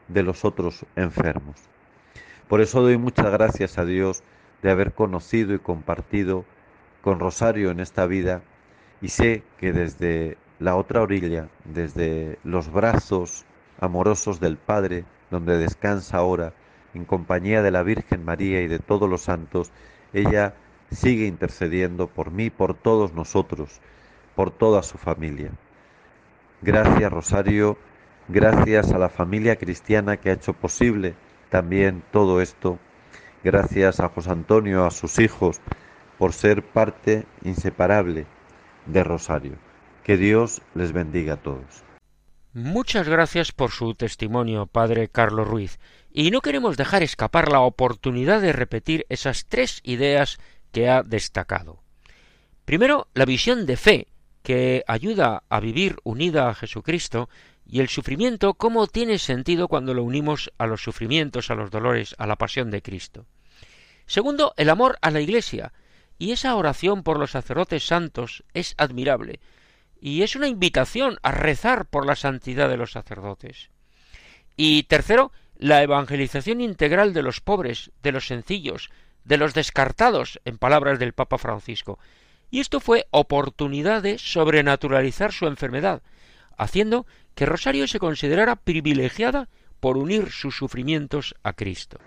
de 0.07 0.23
los 0.23 0.45
otros 0.45 0.85
enfermos. 0.95 1.55
Por 2.47 2.61
eso 2.61 2.81
doy 2.81 2.97
muchas 2.97 3.31
gracias 3.31 3.77
a 3.77 3.85
Dios 3.85 4.23
de 4.61 4.71
haber 4.71 4.93
conocido 4.93 5.53
y 5.53 5.59
compartido 5.59 6.45
con 7.01 7.19
Rosario 7.19 7.71
en 7.71 7.79
esta 7.79 8.05
vida 8.05 8.41
y 9.01 9.09
sé 9.09 9.43
que 9.57 9.73
desde 9.73 10.37
la 10.59 10.75
otra 10.75 11.01
orilla, 11.01 11.49
desde 11.65 12.39
los 12.43 12.71
brazos 12.71 13.45
amorosos 13.79 14.39
del 14.39 14.57
Padre, 14.57 15.05
donde 15.29 15.57
descansa 15.57 16.17
ahora, 16.17 16.53
en 16.93 17.05
compañía 17.05 17.61
de 17.61 17.71
la 17.71 17.83
Virgen 17.83 18.25
María 18.25 18.61
y 18.61 18.67
de 18.67 18.79
todos 18.79 19.09
los 19.09 19.21
santos, 19.21 19.71
ella 20.13 20.55
sigue 20.89 21.27
intercediendo 21.27 22.07
por 22.07 22.31
mí, 22.31 22.49
por 22.49 22.73
todos 22.73 23.13
nosotros, 23.13 23.81
por 24.35 24.51
toda 24.51 24.81
su 24.83 24.97
familia. 24.97 25.51
Gracias 26.61 27.11
Rosario, 27.11 27.77
gracias 28.27 28.91
a 28.91 28.97
la 28.97 29.09
familia 29.09 29.57
cristiana 29.57 30.17
que 30.17 30.31
ha 30.31 30.33
hecho 30.33 30.53
posible 30.53 31.15
también 31.49 32.03
todo 32.11 32.41
esto. 32.41 32.79
Gracias 33.43 33.99
a 33.99 34.09
José 34.09 34.31
Antonio, 34.31 34.85
a 34.85 34.91
sus 34.91 35.19
hijos, 35.19 35.61
por 36.17 36.33
ser 36.33 36.63
parte 36.63 37.25
inseparable 37.43 38.25
de 38.87 39.03
Rosario. 39.03 39.53
Que 40.03 40.17
Dios 40.17 40.61
les 40.73 40.93
bendiga 40.93 41.33
a 41.33 41.37
todos. 41.37 41.83
Muchas 42.53 43.07
gracias 43.07 43.51
por 43.51 43.69
su 43.69 43.93
testimonio, 43.93 44.65
Padre 44.65 45.09
Carlos 45.09 45.47
Ruiz, 45.47 45.79
y 46.11 46.31
no 46.31 46.41
queremos 46.41 46.75
dejar 46.75 47.03
escapar 47.03 47.51
la 47.51 47.59
oportunidad 47.59 48.41
de 48.41 48.51
repetir 48.51 49.05
esas 49.09 49.45
tres 49.45 49.79
ideas 49.83 50.39
que 50.71 50.89
ha 50.89 51.03
destacado. 51.03 51.83
Primero, 52.65 53.07
la 53.13 53.25
visión 53.25 53.67
de 53.67 53.77
fe, 53.77 54.07
que 54.47 54.85
ayuda 54.87 55.43
a 55.49 55.59
vivir 55.59 55.97
unida 56.05 56.47
a 56.47 56.55
Jesucristo, 56.55 57.27
y 57.65 57.81
el 57.81 57.89
sufrimiento 57.89 58.53
cómo 58.53 58.87
tiene 58.87 59.19
sentido 59.19 59.67
cuando 59.67 59.93
lo 59.93 60.03
unimos 60.03 60.53
a 60.57 60.67
los 60.67 60.81
sufrimientos, 60.81 61.51
a 61.51 61.55
los 61.55 61.69
dolores, 61.69 62.15
a 62.17 62.27
la 62.27 62.37
pasión 62.37 62.71
de 62.71 62.81
Cristo. 62.81 63.25
Segundo, 64.05 64.53
el 64.55 64.69
amor 64.69 64.99
a 65.01 65.11
la 65.11 65.19
Iglesia, 65.19 65.73
y 66.17 66.31
esa 66.31 66.55
oración 66.55 67.03
por 67.03 67.19
los 67.19 67.31
sacerdotes 67.31 67.85
santos 67.85 68.45
es 68.53 68.73
admirable, 68.77 69.41
y 69.99 70.21
es 70.21 70.37
una 70.37 70.47
invitación 70.47 71.17
a 71.23 71.33
rezar 71.33 71.85
por 71.85 72.05
la 72.05 72.15
santidad 72.15 72.69
de 72.69 72.77
los 72.77 72.93
sacerdotes. 72.93 73.69
Y 74.55 74.83
tercero, 74.83 75.33
la 75.57 75.83
evangelización 75.83 76.61
integral 76.61 77.11
de 77.11 77.23
los 77.23 77.41
pobres, 77.41 77.91
de 78.01 78.13
los 78.13 78.27
sencillos, 78.27 78.91
de 79.25 79.35
los 79.35 79.53
descartados, 79.53 80.39
en 80.45 80.57
palabras 80.57 80.99
del 80.99 81.11
Papa 81.11 81.37
Francisco. 81.37 81.99
Y 82.49 82.59
esto 82.59 82.79
fue 82.79 83.07
oportunidad 83.11 84.03
de 84.03 84.17
sobrenaturalizar 84.17 85.31
su 85.31 85.47
enfermedad, 85.47 86.01
haciendo 86.57 87.05
que 87.35 87.45
Rosario 87.45 87.87
se 87.87 87.99
considerara 87.99 88.55
privilegiada 88.55 89.49
por 89.79 89.97
unir 89.97 90.31
sus 90.31 90.55
sufrimientos 90.55 91.35
a 91.43 91.53
Cristo. 91.53 91.99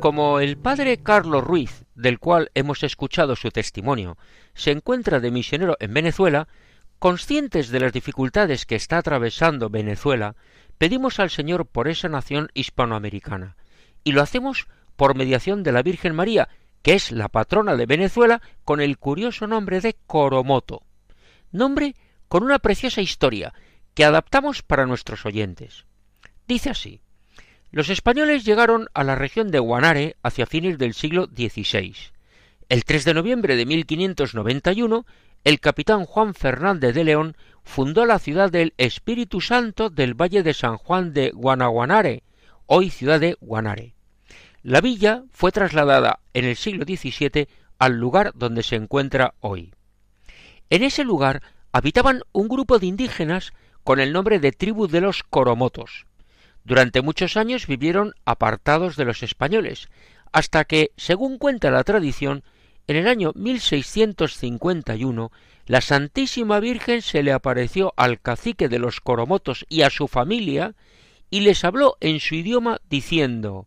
Como 0.00 0.38
el 0.38 0.58
padre 0.58 0.98
Carlos 0.98 1.42
Ruiz, 1.42 1.86
del 1.94 2.18
cual 2.18 2.50
hemos 2.52 2.82
escuchado 2.82 3.36
su 3.36 3.50
testimonio, 3.50 4.18
se 4.52 4.70
encuentra 4.70 5.18
de 5.18 5.30
misionero 5.30 5.78
en 5.80 5.94
Venezuela, 5.94 6.46
conscientes 7.04 7.68
de 7.68 7.80
las 7.80 7.92
dificultades 7.92 8.64
que 8.64 8.76
está 8.76 8.96
atravesando 8.96 9.68
Venezuela, 9.68 10.36
pedimos 10.78 11.20
al 11.20 11.28
Señor 11.28 11.66
por 11.66 11.86
esa 11.86 12.08
nación 12.08 12.48
hispanoamericana, 12.54 13.58
y 14.04 14.12
lo 14.12 14.22
hacemos 14.22 14.68
por 14.96 15.14
mediación 15.14 15.62
de 15.62 15.72
la 15.72 15.82
Virgen 15.82 16.14
María, 16.14 16.48
que 16.80 16.94
es 16.94 17.12
la 17.12 17.28
patrona 17.28 17.76
de 17.76 17.84
Venezuela, 17.84 18.40
con 18.64 18.80
el 18.80 18.96
curioso 18.96 19.46
nombre 19.46 19.82
de 19.82 19.98
Coromoto, 20.06 20.80
nombre 21.52 21.94
con 22.28 22.42
una 22.42 22.58
preciosa 22.58 23.02
historia 23.02 23.52
que 23.92 24.06
adaptamos 24.06 24.62
para 24.62 24.86
nuestros 24.86 25.26
oyentes. 25.26 25.84
Dice 26.48 26.70
así 26.70 27.02
los 27.70 27.90
españoles 27.90 28.46
llegaron 28.46 28.88
a 28.94 29.04
la 29.04 29.14
región 29.14 29.50
de 29.50 29.58
Guanare 29.58 30.16
hacia 30.22 30.46
fines 30.46 30.78
del 30.78 30.94
siglo 30.94 31.26
XVI. 31.26 31.94
El 32.70 32.84
3 32.86 33.04
de 33.04 33.12
noviembre 33.12 33.56
de 33.56 33.66
1591, 33.66 35.04
el 35.44 35.60
capitán 35.60 36.06
Juan 36.06 36.34
Fernández 36.34 36.94
de 36.94 37.04
León 37.04 37.36
fundó 37.62 38.06
la 38.06 38.18
ciudad 38.18 38.50
del 38.50 38.72
Espíritu 38.78 39.42
Santo 39.42 39.90
del 39.90 40.14
Valle 40.14 40.42
de 40.42 40.54
San 40.54 40.78
Juan 40.78 41.12
de 41.12 41.30
Guanaguanare, 41.32 42.22
hoy 42.66 42.88
ciudad 42.88 43.20
de 43.20 43.36
Guanare. 43.40 43.94
La 44.62 44.80
villa 44.80 45.24
fue 45.30 45.52
trasladada 45.52 46.20
en 46.32 46.46
el 46.46 46.56
siglo 46.56 46.84
XVII 46.86 47.46
al 47.78 47.98
lugar 47.98 48.32
donde 48.34 48.62
se 48.62 48.76
encuentra 48.76 49.34
hoy. 49.40 49.74
En 50.70 50.82
ese 50.82 51.04
lugar 51.04 51.42
habitaban 51.72 52.22
un 52.32 52.48
grupo 52.48 52.78
de 52.78 52.86
indígenas 52.86 53.52
con 53.82 54.00
el 54.00 54.14
nombre 54.14 54.38
de 54.38 54.52
tribu 54.52 54.88
de 54.88 55.02
los 55.02 55.22
Coromotos. 55.22 56.06
Durante 56.64 57.02
muchos 57.02 57.36
años 57.36 57.66
vivieron 57.66 58.14
apartados 58.24 58.96
de 58.96 59.04
los 59.04 59.22
españoles, 59.22 59.88
hasta 60.32 60.64
que, 60.64 60.92
según 60.96 61.36
cuenta 61.36 61.70
la 61.70 61.84
tradición, 61.84 62.42
en 62.86 62.96
el 62.96 63.08
año 63.08 63.32
1651 63.34 65.32
la 65.66 65.80
Santísima 65.80 66.60
Virgen 66.60 67.00
se 67.02 67.22
le 67.22 67.32
apareció 67.32 67.94
al 67.96 68.20
cacique 68.20 68.68
de 68.68 68.78
los 68.78 69.00
Coromotos 69.00 69.64
y 69.68 69.82
a 69.82 69.90
su 69.90 70.08
familia 70.08 70.74
y 71.30 71.40
les 71.40 71.64
habló 71.64 71.96
en 72.00 72.20
su 72.20 72.34
idioma 72.34 72.80
diciendo 72.88 73.66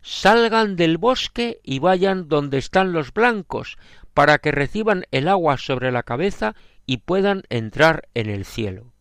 Salgan 0.00 0.76
del 0.76 0.98
bosque 0.98 1.60
y 1.62 1.78
vayan 1.80 2.28
donde 2.28 2.58
están 2.58 2.92
los 2.92 3.12
blancos, 3.12 3.78
para 4.14 4.38
que 4.38 4.52
reciban 4.52 5.04
el 5.10 5.28
agua 5.28 5.58
sobre 5.58 5.92
la 5.92 6.02
cabeza 6.02 6.54
y 6.86 6.98
puedan 6.98 7.42
entrar 7.50 8.08
en 8.14 8.30
el 8.30 8.44
cielo. 8.44 8.92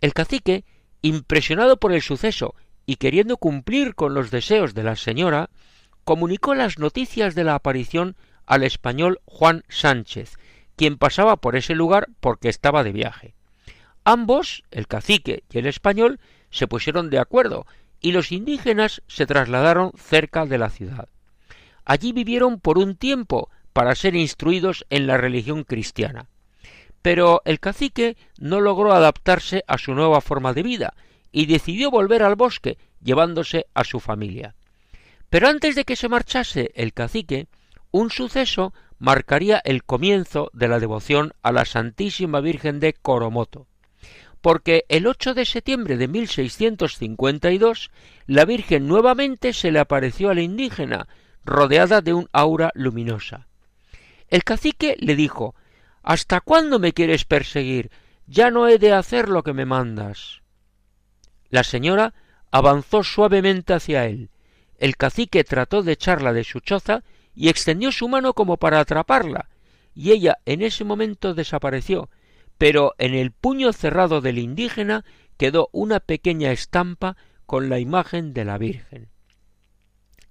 El 0.00 0.14
cacique 0.14 0.64
impresionado 1.00 1.78
por 1.78 1.92
el 1.92 2.02
suceso 2.02 2.54
y 2.86 2.96
queriendo 2.96 3.36
cumplir 3.36 3.94
con 3.94 4.14
los 4.14 4.30
deseos 4.30 4.74
de 4.74 4.82
la 4.82 4.96
señora, 4.96 5.50
comunicó 6.04 6.54
las 6.54 6.78
noticias 6.78 7.34
de 7.34 7.44
la 7.44 7.54
aparición 7.54 8.16
al 8.46 8.64
español 8.64 9.20
Juan 9.24 9.64
Sánchez, 9.68 10.36
quien 10.76 10.98
pasaba 10.98 11.36
por 11.36 11.56
ese 11.56 11.74
lugar 11.74 12.08
porque 12.20 12.48
estaba 12.48 12.84
de 12.84 12.92
viaje. 12.92 13.34
Ambos, 14.04 14.64
el 14.70 14.88
cacique 14.88 15.44
y 15.50 15.58
el 15.58 15.66
español, 15.66 16.18
se 16.50 16.66
pusieron 16.66 17.08
de 17.08 17.18
acuerdo 17.18 17.66
y 18.00 18.12
los 18.12 18.32
indígenas 18.32 19.02
se 19.06 19.26
trasladaron 19.26 19.92
cerca 19.96 20.44
de 20.44 20.58
la 20.58 20.70
ciudad. 20.70 21.08
Allí 21.84 22.12
vivieron 22.12 22.60
por 22.60 22.78
un 22.78 22.96
tiempo 22.96 23.48
para 23.72 23.94
ser 23.94 24.14
instruidos 24.14 24.84
en 24.90 25.06
la 25.06 25.16
religión 25.16 25.64
cristiana. 25.64 26.26
Pero 27.00 27.42
el 27.44 27.58
cacique 27.58 28.16
no 28.38 28.60
logró 28.60 28.92
adaptarse 28.92 29.64
a 29.66 29.78
su 29.78 29.94
nueva 29.94 30.20
forma 30.20 30.52
de 30.52 30.62
vida 30.62 30.94
y 31.32 31.46
decidió 31.46 31.90
volver 31.90 32.22
al 32.22 32.36
bosque 32.36 32.78
llevándose 33.02 33.66
a 33.74 33.84
su 33.84 33.98
familia. 33.98 34.54
Pero 35.32 35.48
antes 35.48 35.74
de 35.74 35.86
que 35.86 35.96
se 35.96 36.10
marchase 36.10 36.72
el 36.74 36.92
cacique, 36.92 37.46
un 37.90 38.10
suceso 38.10 38.74
marcaría 38.98 39.62
el 39.64 39.82
comienzo 39.82 40.50
de 40.52 40.68
la 40.68 40.78
devoción 40.78 41.32
a 41.42 41.52
la 41.52 41.64
Santísima 41.64 42.42
Virgen 42.42 42.80
de 42.80 42.92
Coromoto, 42.92 43.66
porque 44.42 44.84
el 44.90 45.06
8 45.06 45.32
de 45.32 45.46
septiembre 45.46 45.96
de 45.96 46.06
1652 46.06 47.90
la 48.26 48.44
Virgen 48.44 48.86
nuevamente 48.86 49.54
se 49.54 49.72
le 49.72 49.78
apareció 49.78 50.28
al 50.28 50.38
indígena, 50.38 51.08
rodeada 51.46 52.02
de 52.02 52.12
un 52.12 52.28
aura 52.32 52.70
luminosa. 52.74 53.46
El 54.28 54.44
cacique 54.44 54.96
le 55.00 55.16
dijo 55.16 55.54
¿Hasta 56.02 56.42
cuándo 56.42 56.78
me 56.78 56.92
quieres 56.92 57.24
perseguir? 57.24 57.90
Ya 58.26 58.50
no 58.50 58.68
he 58.68 58.76
de 58.76 58.92
hacer 58.92 59.30
lo 59.30 59.42
que 59.42 59.54
me 59.54 59.64
mandas. 59.64 60.42
La 61.48 61.64
señora 61.64 62.12
avanzó 62.50 63.02
suavemente 63.02 63.72
hacia 63.72 64.04
él. 64.04 64.28
El 64.82 64.96
cacique 64.96 65.44
trató 65.44 65.84
de 65.84 65.92
echarla 65.92 66.32
de 66.32 66.42
su 66.42 66.58
choza 66.58 67.04
y 67.36 67.50
extendió 67.50 67.92
su 67.92 68.08
mano 68.08 68.34
como 68.34 68.56
para 68.56 68.80
atraparla, 68.80 69.48
y 69.94 70.10
ella 70.10 70.38
en 70.44 70.60
ese 70.60 70.82
momento 70.82 71.34
desapareció, 71.34 72.10
pero 72.58 72.92
en 72.98 73.14
el 73.14 73.30
puño 73.30 73.72
cerrado 73.72 74.20
del 74.20 74.38
indígena 74.38 75.04
quedó 75.36 75.68
una 75.70 76.00
pequeña 76.00 76.50
estampa 76.50 77.16
con 77.46 77.68
la 77.68 77.78
imagen 77.78 78.32
de 78.34 78.44
la 78.44 78.58
Virgen. 78.58 79.08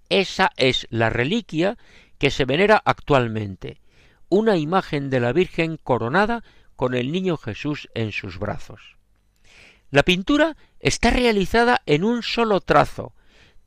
Esa 0.09 0.51
es 0.57 0.85
la 0.89 1.09
reliquia 1.09 1.77
que 2.17 2.29
se 2.29 2.43
venera 2.43 2.81
actualmente, 2.83 3.79
una 4.27 4.57
imagen 4.57 5.09
de 5.09 5.21
la 5.21 5.31
Virgen 5.31 5.77
coronada 5.77 6.43
con 6.75 6.93
el 6.93 7.13
niño 7.13 7.37
Jesús 7.37 7.87
en 7.93 8.11
sus 8.11 8.37
brazos. 8.37 8.97
La 9.91 10.03
pintura 10.03 10.57
está 10.81 11.09
realizada 11.09 11.81
en 11.85 12.03
un 12.03 12.21
solo 12.21 12.59
trazo, 12.59 13.13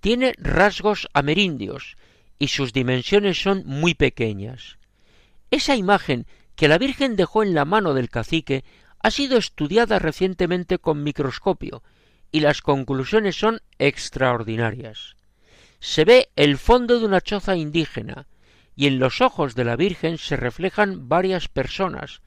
tiene 0.05 0.35
rasgos 0.37 1.09
amerindios 1.15 1.97
y 2.39 2.49
sus 2.49 2.75
dimensiones 2.75 3.41
son 3.41 3.63
muy 3.65 3.95
pequeñas. 3.95 4.77
Esa 5.51 5.77
imagen 5.77 6.27
que 6.57 6.69
la 6.69 6.77
Virgen 6.77 7.17
dejó 7.17 7.43
en 7.43 7.55
la 7.55 7.65
mano 7.65 7.95
del 7.95 8.11
cacique 8.11 8.65
ha 8.99 9.11
sido 9.11 9.39
estudiada 9.39 9.99
recientemente 9.99 10.77
con 10.77 11.03
microscopio 11.03 11.83
y 12.31 12.41
las 12.41 12.61
conclusiones 12.61 13.37
son 13.37 13.63
extraordinarias. 13.79 15.17
Se 15.81 16.05
ve 16.05 16.29
el 16.37 16.59
fondo 16.59 16.99
de 16.99 17.07
una 17.07 17.23
choza 17.23 17.57
indígena, 17.57 18.27
y 18.77 18.89
en 18.89 18.99
los 18.99 19.23
ojos 19.23 19.55
de 19.55 19.65
la 19.65 19.77
Virgen 19.77 20.19
se 20.19 20.37
reflejan 20.37 21.09
varias 21.09 21.49
personas, 21.49 22.21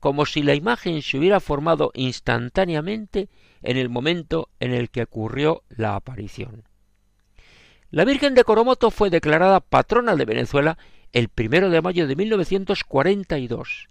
como 0.00 0.26
si 0.26 0.42
la 0.42 0.56
imagen 0.56 1.00
se 1.00 1.16
hubiera 1.16 1.38
formado 1.38 1.92
instantáneamente 1.94 3.28
en 3.62 3.76
el 3.76 3.88
momento 3.88 4.48
en 4.58 4.72
el 4.72 4.90
que 4.90 5.04
ocurrió 5.04 5.62
la 5.68 5.94
aparición. 5.94 6.64
La 7.92 8.04
Virgen 8.04 8.36
de 8.36 8.44
Coromoto 8.44 8.92
fue 8.92 9.10
declarada 9.10 9.58
patrona 9.58 10.14
de 10.14 10.24
Venezuela 10.24 10.78
el 11.12 11.28
primero 11.28 11.70
de 11.70 11.82
mayo 11.82 12.06
de 12.06 12.14
1942. 12.14 13.88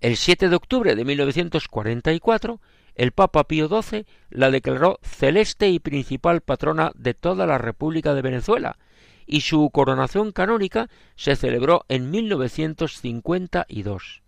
El 0.00 0.16
7 0.16 0.48
de 0.48 0.56
octubre 0.56 0.94
de 0.94 1.04
1944, 1.04 2.62
el 2.94 3.12
Papa 3.12 3.44
Pío 3.44 3.68
XII 3.68 4.06
la 4.30 4.50
declaró 4.50 4.98
celeste 5.02 5.68
y 5.68 5.80
principal 5.80 6.40
patrona 6.40 6.92
de 6.94 7.12
toda 7.12 7.44
la 7.44 7.58
República 7.58 8.14
de 8.14 8.22
Venezuela, 8.22 8.78
y 9.26 9.42
su 9.42 9.68
coronación 9.68 10.32
canónica 10.32 10.88
se 11.14 11.36
celebró 11.36 11.84
en 11.90 12.10
1952. 12.10 14.22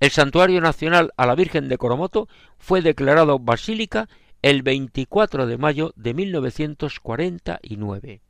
El 0.00 0.10
Santuario 0.10 0.62
Nacional 0.62 1.12
a 1.18 1.26
la 1.26 1.34
Virgen 1.34 1.68
de 1.68 1.76
Coromoto 1.76 2.26
fue 2.56 2.80
declarado 2.80 3.38
basílica 3.38 4.08
el 4.40 4.62
24 4.62 5.46
de 5.46 5.58
mayo 5.58 5.92
de 5.94 6.14
1949. 6.14 8.22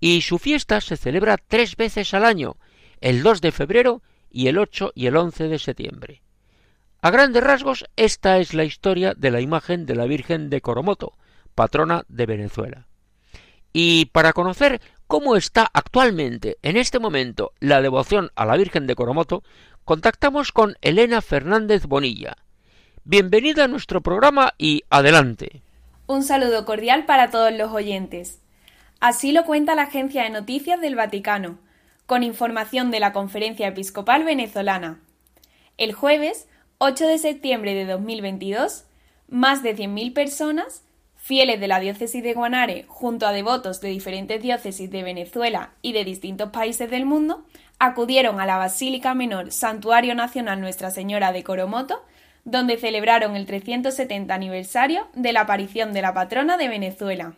Y 0.00 0.22
su 0.22 0.38
fiesta 0.38 0.80
se 0.80 0.96
celebra 0.96 1.36
tres 1.36 1.76
veces 1.76 2.14
al 2.14 2.24
año, 2.24 2.56
el 3.00 3.22
2 3.22 3.42
de 3.42 3.52
febrero 3.52 4.02
y 4.30 4.48
el 4.48 4.58
8 4.58 4.92
y 4.94 5.06
el 5.06 5.16
11 5.16 5.48
de 5.48 5.58
septiembre. 5.58 6.22
A 7.02 7.10
grandes 7.10 7.44
rasgos, 7.44 7.84
esta 7.96 8.38
es 8.38 8.54
la 8.54 8.64
historia 8.64 9.14
de 9.14 9.30
la 9.30 9.40
imagen 9.40 9.86
de 9.86 9.94
la 9.94 10.06
Virgen 10.06 10.50
de 10.50 10.60
Coromoto, 10.60 11.14
patrona 11.54 12.04
de 12.08 12.26
Venezuela. 12.26 12.86
Y 13.72 14.06
para 14.06 14.32
conocer 14.32 14.80
cómo 15.06 15.36
está 15.36 15.70
actualmente, 15.72 16.58
en 16.62 16.76
este 16.76 16.98
momento, 16.98 17.52
la 17.60 17.82
devoción 17.82 18.30
a 18.34 18.44
la 18.44 18.56
Virgen 18.56 18.86
de 18.86 18.94
Coromoto, 18.94 19.42
contactamos 19.84 20.52
con 20.52 20.76
Elena 20.80 21.20
Fernández 21.20 21.86
Bonilla. 21.86 22.36
Bienvenida 23.04 23.64
a 23.64 23.68
nuestro 23.68 24.02
programa 24.02 24.54
y 24.58 24.82
adelante. 24.90 25.62
Un 26.06 26.22
saludo 26.22 26.64
cordial 26.64 27.06
para 27.06 27.30
todos 27.30 27.52
los 27.52 27.70
oyentes. 27.72 28.40
Así 29.00 29.32
lo 29.32 29.46
cuenta 29.46 29.74
la 29.74 29.84
Agencia 29.84 30.24
de 30.24 30.30
Noticias 30.30 30.78
del 30.78 30.94
Vaticano, 30.94 31.58
con 32.04 32.22
información 32.22 32.90
de 32.90 33.00
la 33.00 33.14
Conferencia 33.14 33.66
Episcopal 33.68 34.24
Venezolana. 34.24 35.00
El 35.78 35.94
jueves 35.94 36.48
8 36.76 37.06
de 37.06 37.16
septiembre 37.16 37.72
de 37.74 37.86
2022, 37.86 38.84
más 39.26 39.62
de 39.62 39.74
100.000 39.74 40.12
personas 40.12 40.84
fieles 41.16 41.60
de 41.60 41.68
la 41.68 41.80
diócesis 41.80 42.22
de 42.22 42.34
Guanare, 42.34 42.84
junto 42.88 43.26
a 43.26 43.32
devotos 43.32 43.80
de 43.80 43.88
diferentes 43.88 44.42
diócesis 44.42 44.90
de 44.90 45.02
Venezuela 45.02 45.70
y 45.80 45.94
de 45.94 46.04
distintos 46.04 46.50
países 46.50 46.90
del 46.90 47.06
mundo, 47.06 47.46
acudieron 47.78 48.38
a 48.38 48.44
la 48.44 48.58
Basílica 48.58 49.14
Menor 49.14 49.50
Santuario 49.50 50.14
Nacional 50.14 50.60
Nuestra 50.60 50.90
Señora 50.90 51.32
de 51.32 51.42
Coromoto, 51.42 52.04
donde 52.44 52.76
celebraron 52.76 53.34
el 53.34 53.46
370 53.46 54.34
aniversario 54.34 55.08
de 55.14 55.32
la 55.32 55.42
aparición 55.42 55.94
de 55.94 56.02
la 56.02 56.12
patrona 56.12 56.58
de 56.58 56.68
Venezuela. 56.68 57.34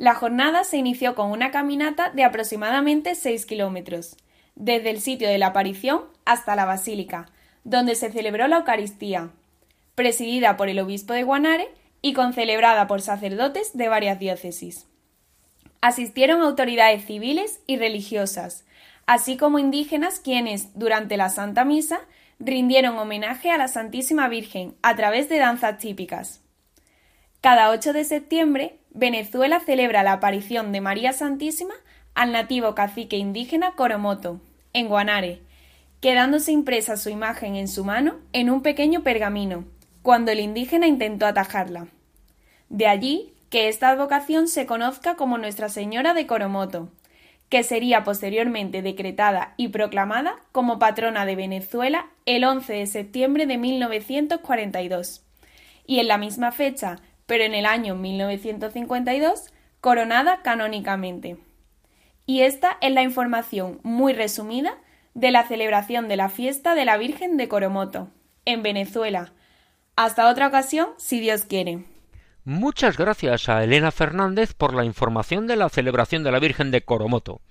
La 0.00 0.14
jornada 0.14 0.64
se 0.64 0.78
inició 0.78 1.14
con 1.14 1.30
una 1.30 1.50
caminata 1.50 2.08
de 2.08 2.24
aproximadamente 2.24 3.14
6 3.14 3.44
kilómetros, 3.44 4.16
desde 4.54 4.88
el 4.88 4.98
sitio 4.98 5.28
de 5.28 5.36
la 5.36 5.48
aparición 5.48 6.04
hasta 6.24 6.56
la 6.56 6.64
basílica, 6.64 7.26
donde 7.64 7.94
se 7.94 8.10
celebró 8.10 8.48
la 8.48 8.56
Eucaristía, 8.56 9.28
presidida 9.96 10.56
por 10.56 10.70
el 10.70 10.78
obispo 10.78 11.12
de 11.12 11.22
Guanare 11.22 11.68
y 12.00 12.14
concelebrada 12.14 12.86
por 12.86 13.02
sacerdotes 13.02 13.76
de 13.76 13.88
varias 13.88 14.18
diócesis. 14.18 14.86
Asistieron 15.82 16.40
autoridades 16.40 17.04
civiles 17.04 17.60
y 17.66 17.76
religiosas, 17.76 18.64
así 19.04 19.36
como 19.36 19.58
indígenas 19.58 20.18
quienes, 20.18 20.78
durante 20.78 21.18
la 21.18 21.28
Santa 21.28 21.66
Misa, 21.66 22.00
rindieron 22.38 22.96
homenaje 22.96 23.50
a 23.50 23.58
la 23.58 23.68
Santísima 23.68 24.28
Virgen 24.30 24.74
a 24.80 24.96
través 24.96 25.28
de 25.28 25.36
danzas 25.36 25.76
típicas. 25.76 26.40
Cada 27.42 27.68
8 27.68 27.92
de 27.92 28.04
septiembre, 28.04 28.79
Venezuela 28.92 29.60
celebra 29.60 30.02
la 30.02 30.12
aparición 30.12 30.72
de 30.72 30.80
María 30.80 31.12
Santísima 31.12 31.74
al 32.14 32.32
nativo 32.32 32.74
cacique 32.74 33.16
indígena 33.16 33.72
Coromoto, 33.76 34.40
en 34.72 34.88
Guanare, 34.88 35.40
quedándose 36.00 36.52
impresa 36.52 36.96
su 36.96 37.08
imagen 37.08 37.56
en 37.56 37.68
su 37.68 37.84
mano 37.84 38.16
en 38.32 38.50
un 38.50 38.62
pequeño 38.62 39.02
pergamino, 39.02 39.64
cuando 40.02 40.32
el 40.32 40.40
indígena 40.40 40.86
intentó 40.86 41.26
atajarla. 41.26 41.88
De 42.68 42.86
allí 42.86 43.32
que 43.48 43.68
esta 43.68 43.90
advocación 43.90 44.48
se 44.48 44.66
conozca 44.66 45.16
como 45.16 45.38
Nuestra 45.38 45.68
Señora 45.68 46.14
de 46.14 46.26
Coromoto, 46.26 46.88
que 47.48 47.64
sería 47.64 48.04
posteriormente 48.04 48.80
decretada 48.80 49.54
y 49.56 49.68
proclamada 49.68 50.36
como 50.52 50.78
patrona 50.78 51.26
de 51.26 51.36
Venezuela 51.36 52.06
el 52.24 52.44
11 52.44 52.72
de 52.72 52.86
septiembre 52.86 53.46
de 53.46 53.58
1942, 53.58 55.24
y 55.84 55.98
en 55.98 56.08
la 56.08 56.16
misma 56.16 56.52
fecha, 56.52 57.00
pero 57.30 57.44
en 57.44 57.54
el 57.54 57.64
año 57.64 57.94
1952, 57.94 59.52
coronada 59.80 60.42
canónicamente. 60.42 61.36
Y 62.26 62.40
esta 62.40 62.76
es 62.80 62.92
la 62.92 63.04
información 63.04 63.78
muy 63.84 64.14
resumida 64.14 64.78
de 65.14 65.30
la 65.30 65.46
celebración 65.46 66.08
de 66.08 66.16
la 66.16 66.28
fiesta 66.28 66.74
de 66.74 66.84
la 66.84 66.96
Virgen 66.96 67.36
de 67.36 67.46
Coromoto, 67.46 68.08
en 68.46 68.64
Venezuela. 68.64 69.32
Hasta 69.94 70.28
otra 70.28 70.48
ocasión, 70.48 70.88
si 70.96 71.20
Dios 71.20 71.44
quiere. 71.44 71.84
Muchas 72.42 72.98
gracias 72.98 73.48
a 73.48 73.62
Elena 73.62 73.92
Fernández 73.92 74.52
por 74.52 74.74
la 74.74 74.84
información 74.84 75.46
de 75.46 75.54
la 75.54 75.68
celebración 75.68 76.24
de 76.24 76.32
la 76.32 76.40
Virgen 76.40 76.72
de 76.72 76.82
Coromoto. 76.82 77.42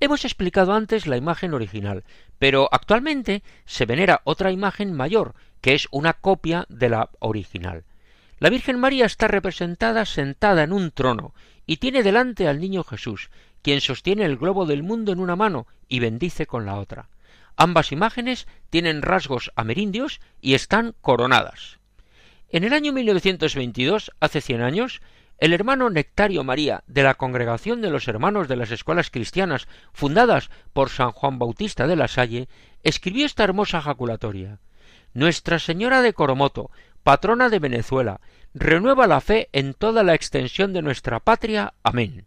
Hemos 0.00 0.24
explicado 0.24 0.72
antes 0.72 1.06
la 1.06 1.18
imagen 1.18 1.52
original, 1.52 2.02
pero 2.38 2.66
actualmente 2.72 3.42
se 3.66 3.84
venera 3.84 4.22
otra 4.24 4.52
imagen 4.52 4.94
mayor, 4.94 5.34
que 5.60 5.74
es 5.74 5.86
una 5.90 6.14
copia 6.14 6.64
de 6.70 6.88
la 6.88 7.10
original. 7.18 7.84
La 8.38 8.50
Virgen 8.50 8.78
María 8.78 9.04
está 9.04 9.26
representada 9.28 10.04
sentada 10.04 10.62
en 10.62 10.72
un 10.72 10.90
trono 10.90 11.34
y 11.66 11.78
tiene 11.78 12.02
delante 12.02 12.46
al 12.46 12.60
niño 12.60 12.84
Jesús, 12.84 13.30
quien 13.62 13.80
sostiene 13.80 14.24
el 14.24 14.36
globo 14.36 14.64
del 14.64 14.82
mundo 14.82 15.12
en 15.12 15.20
una 15.20 15.36
mano 15.36 15.66
y 15.88 15.98
bendice 15.98 16.46
con 16.46 16.64
la 16.64 16.76
otra. 16.76 17.08
Ambas 17.56 17.90
imágenes 17.90 18.46
tienen 18.70 19.02
rasgos 19.02 19.50
amerindios 19.56 20.20
y 20.40 20.54
están 20.54 20.94
coronadas. 21.00 21.78
En 22.50 22.62
el 22.62 22.72
año 22.72 22.92
1922, 22.92 24.12
hace 24.20 24.40
cien 24.40 24.62
años, 24.62 25.02
el 25.38 25.52
hermano 25.52 25.90
Nectario 25.90 26.44
María 26.44 26.84
de 26.86 27.02
la 27.02 27.14
Congregación 27.14 27.80
de 27.80 27.90
los 27.90 28.08
Hermanos 28.08 28.48
de 28.48 28.56
las 28.56 28.70
Escuelas 28.70 29.10
Cristianas, 29.10 29.68
fundadas 29.92 30.50
por 30.72 30.88
San 30.88 31.10
Juan 31.10 31.38
Bautista 31.38 31.86
de 31.86 31.96
la 31.96 32.08
Salle, 32.08 32.48
escribió 32.82 33.26
esta 33.26 33.44
hermosa 33.44 33.80
jaculatoria. 33.80 34.60
Nuestra 35.12 35.58
Señora 35.58 36.00
de 36.00 36.12
Coromoto, 36.12 36.70
patrona 37.02 37.48
de 37.48 37.58
Venezuela, 37.58 38.20
renueva 38.54 39.06
la 39.06 39.20
fe 39.20 39.48
en 39.52 39.74
toda 39.74 40.02
la 40.02 40.14
extensión 40.14 40.72
de 40.72 40.82
nuestra 40.82 41.20
patria. 41.20 41.74
Amén. 41.82 42.26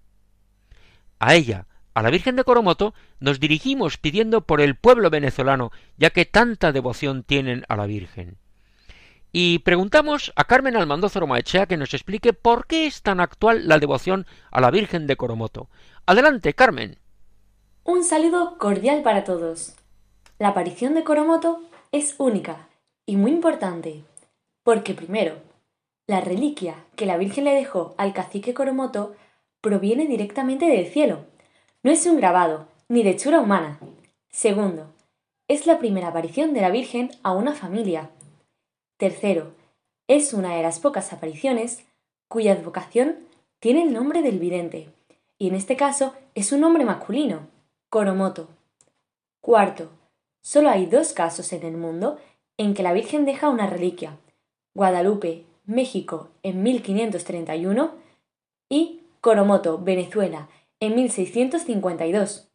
A 1.20 1.36
ella, 1.36 1.68
a 1.94 2.02
la 2.02 2.10
Virgen 2.10 2.36
de 2.36 2.44
Coromoto, 2.44 2.94
nos 3.20 3.40
dirigimos 3.40 3.98
pidiendo 3.98 4.42
por 4.42 4.62
el 4.62 4.76
pueblo 4.76 5.10
venezolano, 5.10 5.72
ya 5.98 6.10
que 6.10 6.26
tanta 6.26 6.72
devoción 6.72 7.24
tienen 7.24 7.64
a 7.68 7.76
la 7.76 7.86
Virgen. 7.86 8.38
Y 9.34 9.60
preguntamos 9.60 10.34
a 10.36 10.44
Carmen 10.44 10.76
Almandoz 10.76 11.16
Romaechea 11.16 11.66
que 11.66 11.78
nos 11.78 11.94
explique 11.94 12.34
por 12.34 12.68
qué 12.68 12.86
es 12.86 13.02
tan 13.02 13.20
actual 13.20 13.68
la 13.68 13.80
devoción 13.80 14.26
a 14.52 14.60
la 14.60 14.72
Virgen 14.72 15.08
de 15.08 15.16
Coromoto. 15.16 15.70
Adelante, 16.06 16.54
Carmen. 16.54 16.98
Un 17.84 18.04
saludo 18.04 18.58
cordial 18.58 19.04
para 19.04 19.24
todos. 19.24 19.76
La 20.38 20.50
aparición 20.50 20.96
de 20.96 21.04
Coromoto 21.04 21.62
es 21.92 22.16
única 22.18 22.70
y 23.06 23.16
muy 23.16 23.32
importante, 23.32 24.04
porque 24.64 24.94
primero, 24.94 25.36
la 26.08 26.22
reliquia 26.22 26.76
que 26.96 27.06
la 27.06 27.18
Virgen 27.18 27.46
le 27.46 27.54
dejó 27.54 27.96
al 27.98 28.14
cacique 28.14 28.54
Coromoto 28.54 29.16
proviene 29.62 30.08
directamente 30.08 30.66
del 30.66 30.88
cielo. 30.88 31.26
No 31.84 31.92
es 31.92 32.06
un 32.06 32.18
grabado, 32.18 32.68
ni 32.90 33.04
de 33.04 33.12
hechura 33.12 33.40
humana. 33.40 33.80
Segundo, 34.30 34.94
es 35.48 35.68
la 35.68 35.80
primera 35.80 36.10
aparición 36.10 36.54
de 36.54 36.62
la 36.62 36.70
Virgen 36.70 37.12
a 37.24 37.32
una 37.32 37.54
familia. 37.54 38.10
Tercero, 38.98 39.54
es 40.08 40.34
una 40.34 40.56
de 40.56 40.64
las 40.64 40.80
pocas 40.80 41.14
apariciones 41.14 41.86
cuya 42.28 42.54
advocación 42.54 43.20
tiene 43.60 43.84
el 43.84 43.94
nombre 43.94 44.22
del 44.22 44.40
vidente, 44.40 44.90
y 45.38 45.48
en 45.48 45.56
este 45.56 45.76
caso 45.76 46.14
es 46.36 46.52
un 46.52 46.62
nombre 46.62 46.86
masculino, 46.86 47.48
Coromoto. 47.90 48.48
Cuarto, 49.42 49.90
solo 50.42 50.70
hay 50.70 50.86
dos 50.86 51.14
casos 51.14 51.52
en 51.54 51.64
el 51.64 51.78
mundo 51.78 52.20
en 52.58 52.74
que 52.74 52.84
la 52.84 52.94
Virgen 52.94 53.26
deja 53.26 53.50
una 53.50 53.68
reliquia, 53.68 54.18
Guadalupe, 54.74 55.46
México, 55.66 56.30
en 56.44 56.64
1531, 56.64 57.92
y 58.70 59.02
Coromoto, 59.20 59.78
Venezuela, 59.80 60.48
en 60.80 60.96
1652. 60.96 62.50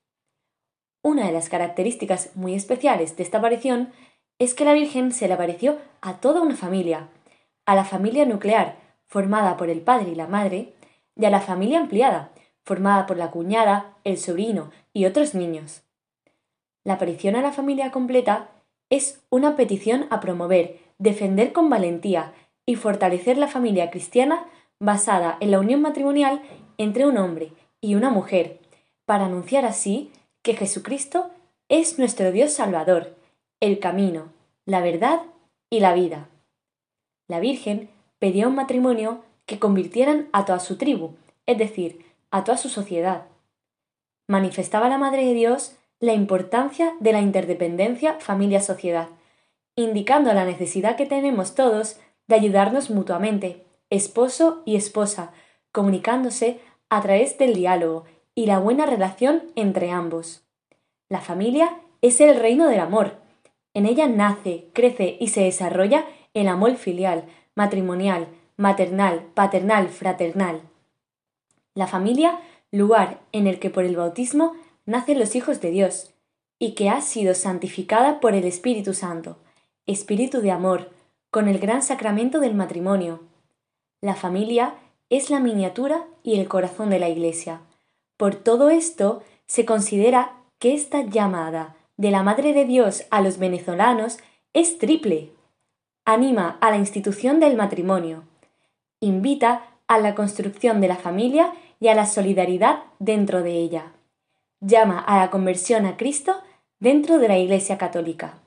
Una 1.02 1.26
de 1.26 1.33
las 1.33 1.48
características 1.48 2.35
muy 2.35 2.55
especiales 2.55 3.16
de 3.16 3.22
esta 3.22 3.38
aparición 3.38 3.92
es 4.38 4.55
que 4.55 4.64
la 4.64 4.72
Virgen 4.72 5.12
se 5.12 5.29
le 5.29 5.35
apareció 5.35 5.79
a 6.00 6.20
toda 6.20 6.40
una 6.40 6.57
familia, 6.57 7.09
a 7.64 7.74
la 7.74 7.85
familia 7.85 8.26
nuclear, 8.26 8.79
formada 9.07 9.57
por 9.57 9.70
el 9.70 9.83
padre 9.83 10.11
y 10.11 10.14
la 10.14 10.26
madre, 10.26 10.74
y 11.14 11.24
a 11.24 11.31
la 11.31 11.40
familia 11.40 11.79
ampliada, 11.79 12.33
formada 12.64 13.07
por 13.07 13.16
la 13.16 13.31
cuñada, 13.31 13.96
el 14.05 14.18
sobrino 14.18 14.70
y 14.92 15.05
otros 15.05 15.35
niños. 15.35 15.83
La 16.83 16.94
aparición 16.94 17.37
a 17.37 17.42
la 17.42 17.52
familia 17.52 17.90
completa 17.90 18.48
es 18.90 19.22
una 19.31 19.57
petición 19.57 20.07
a 20.11 20.20
promover, 20.20 20.81
defender 20.98 21.52
con 21.52 21.68
valentía 21.68 22.32
y 22.64 22.76
fortalecer 22.76 23.38
la 23.38 23.48
familia 23.48 23.90
cristiana 23.90 24.46
basada 24.78 25.37
en 25.40 25.50
la 25.50 25.61
unión 25.61 25.80
matrimonial 25.80 26.42
entre 26.78 27.06
un 27.06 27.16
hombre 27.16 27.52
y 27.80 27.94
una 27.94 28.11
mujer, 28.11 28.59
para 29.04 29.26
anunciar 29.26 29.64
así 29.64 30.11
que 30.42 30.54
Jesucristo 30.54 31.30
es 31.68 31.98
nuestro 31.98 32.32
Dios 32.32 32.52
Salvador, 32.52 33.16
el 33.61 33.78
camino, 33.78 34.32
la 34.64 34.80
verdad 34.80 35.22
y 35.70 35.80
la 35.80 35.94
vida. 35.94 36.28
La 37.28 37.40
Virgen 37.40 37.88
pedía 38.18 38.48
un 38.48 38.54
matrimonio 38.54 39.22
que 39.46 39.59
convirtieran 39.59 40.28
a 40.32 40.44
toda 40.44 40.61
su 40.61 40.76
tribu, 40.76 41.14
es 41.46 41.59
decir, 41.59 42.04
a 42.30 42.44
toda 42.44 42.59
su 42.59 42.68
sociedad. 42.68 43.26
Manifestaba 44.28 44.88
la 44.88 44.98
Madre 44.98 45.24
de 45.24 45.35
Dios 45.35 45.76
la 46.00 46.12
importancia 46.12 46.94
de 47.00 47.12
la 47.12 47.20
interdependencia 47.20 48.14
familia-sociedad, 48.20 49.09
indicando 49.77 50.33
la 50.33 50.45
necesidad 50.45 50.97
que 50.97 51.07
tenemos 51.07 51.55
todos 51.55 51.99
de 52.27 52.35
ayudarnos 52.35 52.91
mutuamente, 52.91 53.65
esposo 53.91 54.62
y 54.65 54.77
esposa, 54.77 55.33
comunicándose 55.71 56.61
a 56.89 57.03
través 57.03 57.39
del 57.39 57.55
diálogo 57.55 58.05
y 58.35 58.47
la 58.47 58.59
buena 58.59 58.87
relación 58.87 59.45
entre 59.55 59.91
ambos. 59.91 60.43
La 61.09 61.21
familia 61.21 61.79
es 62.03 62.21
el 62.21 62.37
reino 62.37 62.69
del 62.69 62.81
amor. 62.81 63.19
En 63.75 63.87
ella 63.87 64.09
nace, 64.09 64.69
crece 64.73 65.17
y 65.21 65.29
se 65.29 65.43
desarrolla 65.43 66.07
el 66.35 66.49
amor 66.49 66.77
filial, 66.77 67.25
matrimonial, 67.55 68.29
maternal, 68.57 69.27
paternal, 69.35 69.89
fraternal. 69.89 70.62
La 71.75 71.87
familia, 71.87 72.41
lugar 72.71 73.21
en 73.33 73.47
el 73.47 73.59
que 73.59 73.71
por 73.71 73.85
el 73.85 73.97
bautismo 73.97 74.55
nacen 74.87 75.19
los 75.19 75.37
hijos 75.37 75.61
de 75.61 75.71
Dios, 75.71 76.15
y 76.59 76.75
que 76.75 76.89
ha 76.89 77.03
sido 77.03 77.35
santificada 77.35 78.19
por 78.21 78.35
el 78.35 78.45
Espíritu 78.45 78.95
Santo, 78.95 79.39
Espíritu 79.87 80.40
de 80.40 80.51
amor, 80.51 80.90
con 81.31 81.46
el 81.46 81.61
gran 81.61 81.81
sacramento 81.81 82.40
del 82.40 82.55
matrimonio, 82.55 83.20
la 84.01 84.16
familia 84.16 84.75
es 85.11 85.31
la 85.31 85.38
miniatura 85.38 86.05
y 86.25 86.40
el 86.40 86.49
corazón 86.49 86.90
de 86.90 86.99
la 86.99 87.09
Iglesia. 87.09 87.61
Por 88.16 88.35
todo 88.35 88.70
esto, 88.70 89.22
se 89.46 89.64
considera 89.64 90.33
que 90.59 90.75
esta 90.75 91.03
llamada 91.03 91.77
de 91.96 92.11
la 92.11 92.25
Madre 92.25 92.53
de 92.53 92.64
Dios 92.64 93.05
a 93.11 93.20
los 93.20 93.38
venezolanos 93.38 94.18
es 94.53 94.79
triple. 94.79 95.31
Anima 96.05 96.59
a 96.61 96.70
la 96.70 96.79
institución 96.79 97.38
del 97.38 97.57
matrimonio, 97.57 98.25
invita 99.01 99.66
a 99.87 99.99
la 99.99 100.14
construcción 100.14 100.81
de 100.81 100.88
la 100.88 100.96
familia 100.96 101.53
y 101.79 101.88
a 101.88 101.94
la 101.94 102.07
solidaridad 102.07 102.83
dentro 102.99 103.42
de 103.42 103.53
ella. 103.53 103.92
Llama 104.61 104.99
a 104.99 105.18
la 105.18 105.31
conversión 105.31 105.87
a 105.87 105.96
Cristo 105.96 106.42
dentro 106.81 107.18
de 107.18 107.29
la 107.29 107.38
Iglesia 107.38 107.79
Católica. 107.79 108.40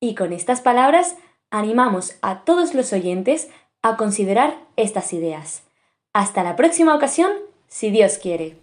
Y 0.00 0.14
con 0.14 0.32
estas 0.32 0.62
palabras 0.62 1.16
animamos 1.50 2.16
a 2.22 2.44
todos 2.44 2.74
los 2.74 2.92
oyentes 2.94 3.50
a 3.82 3.96
considerar 3.96 4.56
estas 4.76 5.12
ideas. 5.12 5.62
Hasta 6.14 6.42
la 6.42 6.56
próxima 6.56 6.94
ocasión, 6.94 7.30
si 7.68 7.90
Dios 7.90 8.16
quiere. 8.16 8.56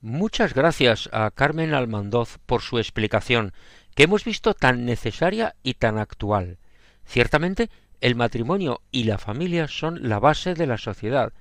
Muchas 0.00 0.52
gracias 0.52 1.08
a 1.12 1.30
Carmen 1.30 1.74
Almandoz 1.74 2.38
por 2.44 2.60
su 2.60 2.78
explicación, 2.78 3.52
que 3.94 4.02
hemos 4.02 4.24
visto 4.24 4.52
tan 4.52 4.84
necesaria 4.84 5.54
y 5.62 5.74
tan 5.74 5.98
actual. 5.98 6.58
Ciertamente, 7.06 7.70
el 8.00 8.16
matrimonio 8.16 8.80
y 8.90 9.04
la 9.04 9.18
familia 9.18 9.68
son 9.68 10.08
la 10.08 10.18
base 10.18 10.54
de 10.54 10.66
la 10.66 10.76
sociedad, 10.76 11.32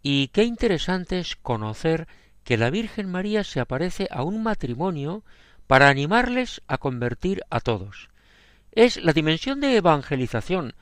y 0.00 0.28
qué 0.28 0.44
interesante 0.44 1.18
es 1.18 1.34
conocer 1.36 2.06
que 2.44 2.56
la 2.56 2.70
Virgen 2.70 3.10
María 3.10 3.42
se 3.42 3.58
aparece 3.58 4.06
a 4.10 4.22
un 4.22 4.42
matrimonio 4.42 5.24
para 5.66 5.88
animarles 5.88 6.62
a 6.68 6.78
convertir 6.78 7.42
a 7.50 7.60
todos 7.60 8.08
es 8.76 9.02
la 9.02 9.14
dimensión 9.14 9.60
de 9.60 9.74
evangelización, 9.74 10.74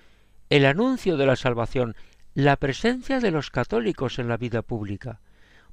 el 0.51 0.67
anuncio 0.67 1.17
de 1.17 1.27
la 1.27 1.37
salvación, 1.37 1.95
la 2.35 2.57
presencia 2.57 3.21
de 3.21 3.31
los 3.31 3.51
católicos 3.51 4.19
en 4.19 4.27
la 4.29 4.37
vida 4.37 4.63
pública, 4.63 5.21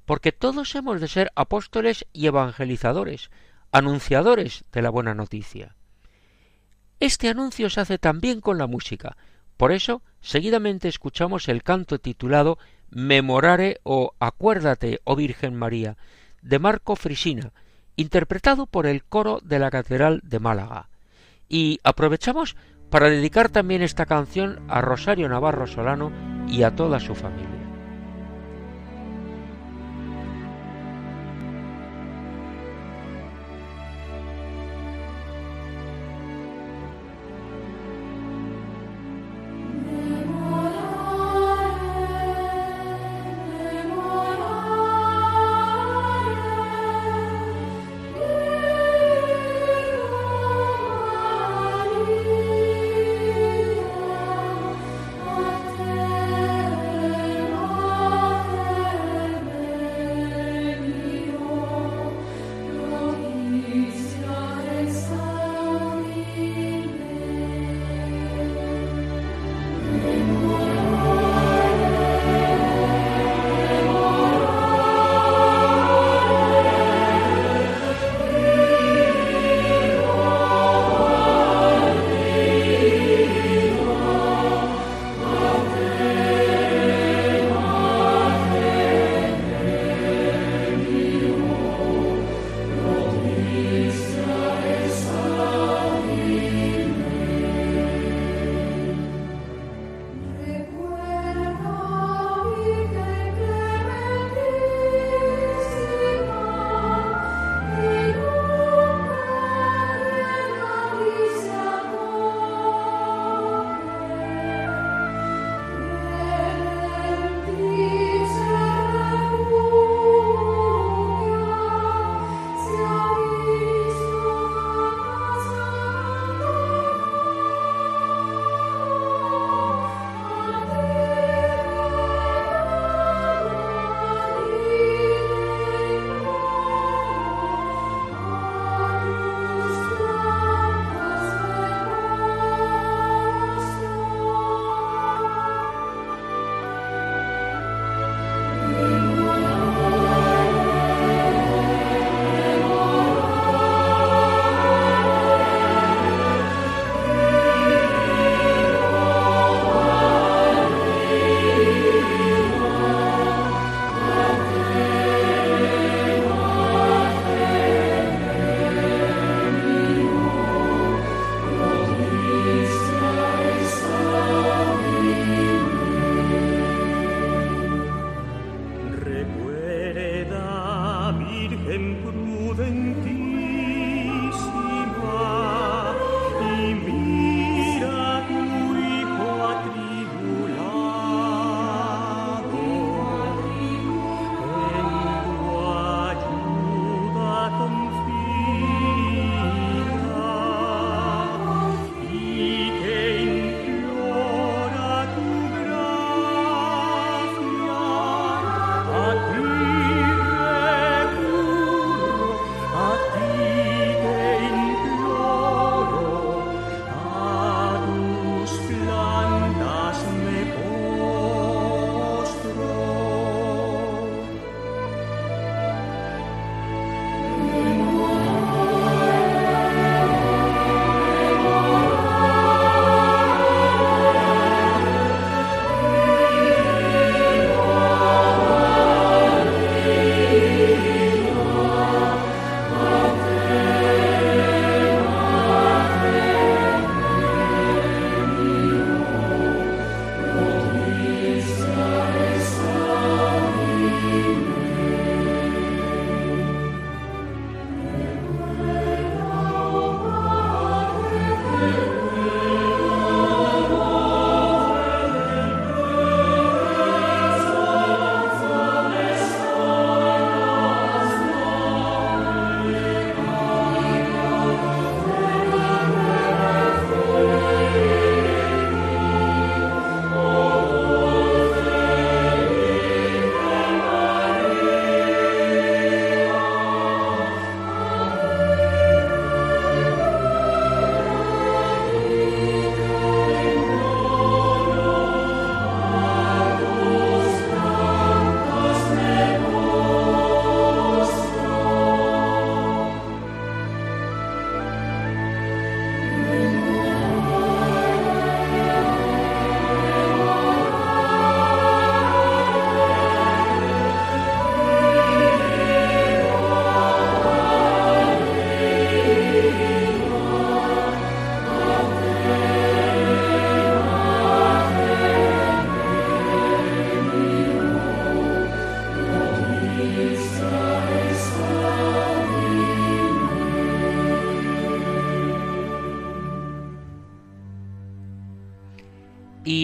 porque 0.06 0.32
todos 0.32 0.76
hemos 0.76 1.02
de 1.02 1.08
ser 1.08 1.32
apóstoles 1.36 2.06
y 2.14 2.28
evangelizadores, 2.28 3.32
anunciadores 3.72 4.66
de 4.72 4.84
la 4.84 4.92
buena 4.92 5.16
noticia. 5.16 5.76
Este 7.00 7.28
anuncio 7.28 7.72
se 7.72 7.82
hace 7.82 7.98
también 7.98 8.40
con 8.40 8.60
la 8.60 8.68
música, 8.68 9.18
por 9.58 9.72
eso 9.72 10.04
seguidamente 10.22 10.90
escuchamos 10.90 11.50
el 11.50 11.64
canto 11.64 11.98
titulado 11.98 12.60
Memorare 12.92 13.80
o 13.82 14.14
Acuérdate, 14.20 15.02
oh 15.06 15.16
Virgen 15.16 15.56
María, 15.56 15.98
de 16.44 16.60
Marco 16.60 16.96
Frisina, 16.96 17.52
interpretado 17.96 18.68
por 18.68 18.86
el 18.86 19.04
coro 19.04 19.40
de 19.44 19.58
la 19.58 19.72
Catedral 19.72 20.22
de 20.24 20.40
Málaga. 20.40 20.91
Y 21.54 21.82
aprovechamos 21.84 22.56
para 22.90 23.10
dedicar 23.10 23.50
también 23.50 23.82
esta 23.82 24.06
canción 24.06 24.62
a 24.70 24.80
Rosario 24.80 25.28
Navarro 25.28 25.68
Solano 25.68 26.10
y 26.48 26.64
a 26.64 26.78
toda 26.78 27.02
su 27.02 27.14
familia. 27.14 27.61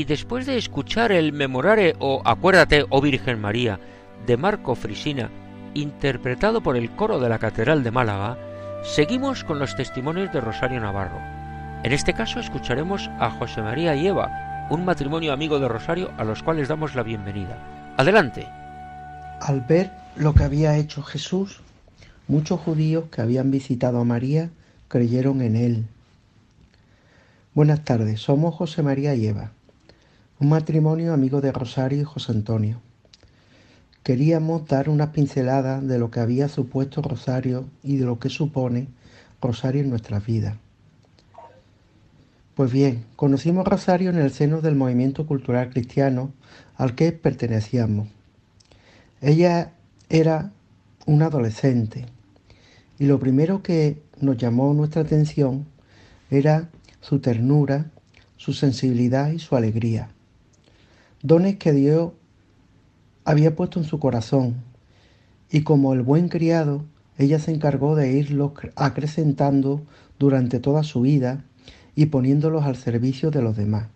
Después 0.08 0.46
de 0.46 0.58
escuchar 0.58 1.12
el 1.12 1.34
Memorare 1.34 1.96
o 2.00 2.22
Acuérdate, 2.24 2.86
oh 2.90 3.02
Virgen 3.02 3.40
María, 3.42 3.80
de 4.26 4.38
Marco 4.38 4.74
Frisina, 4.74 5.30
interpretado 5.74 6.62
por 6.62 6.78
el 6.78 6.90
coro 6.92 7.20
de 7.20 7.30
la 7.30 7.40
Catedral 7.40 7.84
de 7.84 7.92
Málaga, 7.92 8.38
seguimos 8.84 9.44
con 9.44 9.60
los 9.60 9.76
testimonios 9.76 10.32
de 10.32 10.40
Rosario 10.40 10.80
Navarro. 10.80 11.20
En 11.84 11.92
este 11.92 12.14
caso 12.14 12.40
escucharemos 12.40 13.10
a 13.20 13.30
José 13.32 13.62
María 13.62 13.96
y 13.96 14.08
Eva, 14.08 14.68
un 14.70 14.86
matrimonio 14.86 15.34
amigo 15.34 15.60
de 15.60 15.68
Rosario 15.68 16.12
a 16.18 16.24
los 16.24 16.42
cuales 16.42 16.70
damos 16.70 16.96
la 16.96 17.04
bienvenida. 17.04 17.94
Adelante. 17.98 18.48
Al 19.42 19.62
ver 19.62 19.92
lo 20.16 20.34
que 20.34 20.44
había 20.44 20.78
hecho 20.78 21.04
Jesús, 21.04 21.60
muchos 22.28 22.62
judíos 22.62 23.06
que 23.12 23.22
habían 23.22 23.52
visitado 23.52 24.00
a 24.00 24.06
María 24.06 24.50
creyeron 24.88 25.42
en 25.42 25.56
él. 25.58 25.86
Buenas 27.54 27.84
tardes, 27.84 28.22
somos 28.22 28.56
José 28.56 28.84
María 28.84 29.14
y 29.14 29.28
Eva, 29.28 29.52
un 30.40 30.50
matrimonio 30.50 31.14
amigo 31.14 31.42
de 31.42 31.52
Rosario 31.52 32.02
y 32.02 32.04
José 32.04 32.32
Antonio. 32.32 32.80
Queríamos 34.04 34.68
dar 34.68 34.88
una 34.88 35.12
pincelada 35.12 35.82
de 35.82 35.98
lo 35.98 36.12
que 36.12 36.20
había 36.20 36.48
supuesto 36.48 37.02
Rosario 37.02 37.66
y 37.82 37.98
de 37.98 38.06
lo 38.06 38.20
que 38.20 38.30
supone 38.30 38.88
Rosario 39.42 39.82
en 39.82 39.90
nuestras 39.90 40.24
vidas. 40.24 40.56
Pues 42.54 42.72
bien, 42.72 43.04
conocimos 43.16 43.66
Rosario 43.68 44.12
en 44.12 44.20
el 44.20 44.32
seno 44.32 44.62
del 44.62 44.76
movimiento 44.76 45.26
cultural 45.26 45.72
cristiano 45.72 46.32
al 46.76 46.94
que 46.94 47.12
pertenecíamos. 47.14 48.08
Ella 49.22 49.74
era 50.08 50.52
una 51.08 51.26
adolescente 51.26 52.06
y 53.00 53.06
lo 53.06 53.20
primero 53.20 53.64
que 53.64 54.04
nos 54.22 54.38
llamó 54.38 54.72
nuestra 54.76 55.02
atención 55.02 55.66
era 56.30 56.70
su 57.02 57.20
ternura, 57.20 57.90
su 58.36 58.54
sensibilidad 58.54 59.32
y 59.32 59.40
su 59.40 59.56
alegría. 59.56 60.12
Dones 61.24 61.58
que 61.58 61.72
Dios 61.72 62.12
había 63.26 63.56
puesto 63.56 63.80
en 63.80 63.86
su 63.86 64.00
corazón, 64.00 64.64
y 65.50 65.64
como 65.64 65.94
el 65.94 66.02
buen 66.02 66.30
criado, 66.30 66.84
ella 67.18 67.40
se 67.40 67.52
encargó 67.52 67.96
de 67.96 68.12
irlos 68.12 68.52
acrecentando 68.76 69.82
durante 70.20 70.60
toda 70.60 70.84
su 70.84 71.02
vida 71.02 71.44
y 71.96 72.08
poniéndolos 72.08 72.66
al 72.66 72.76
servicio 72.76 73.32
de 73.32 73.42
los 73.42 73.58
demás. 73.58 73.88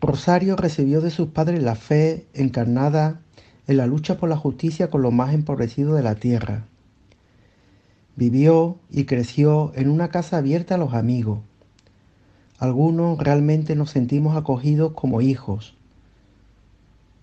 Rosario 0.00 0.56
recibió 0.56 1.00
de 1.00 1.10
sus 1.10 1.28
padres 1.28 1.62
la 1.62 1.74
fe 1.74 2.26
encarnada 2.32 3.20
en 3.66 3.76
la 3.76 3.86
lucha 3.86 4.16
por 4.16 4.28
la 4.28 4.36
justicia 4.36 4.88
con 4.88 5.02
los 5.02 5.12
más 5.12 5.34
empobrecidos 5.34 5.96
de 5.96 6.02
la 6.02 6.14
tierra. 6.14 6.64
Vivió 8.14 8.78
y 8.90 9.04
creció 9.04 9.72
en 9.74 9.90
una 9.90 10.08
casa 10.08 10.38
abierta 10.38 10.76
a 10.76 10.78
los 10.78 10.94
amigos. 10.94 11.40
Algunos 12.60 13.18
realmente 13.18 13.74
nos 13.74 13.90
sentimos 13.90 14.36
acogidos 14.36 14.92
como 14.92 15.20
hijos, 15.20 15.74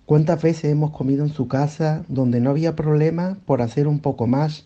¿Cuántas 0.08 0.42
veces 0.42 0.72
hemos 0.72 0.92
comido 0.92 1.26
en 1.26 1.34
su 1.34 1.50
casa 1.50 2.06
donde 2.08 2.40
no 2.40 2.52
había 2.52 2.78
problema 2.78 3.40
por 3.46 3.62
hacer 3.62 3.90
un 3.90 4.00
poco 4.00 4.26
más 4.26 4.66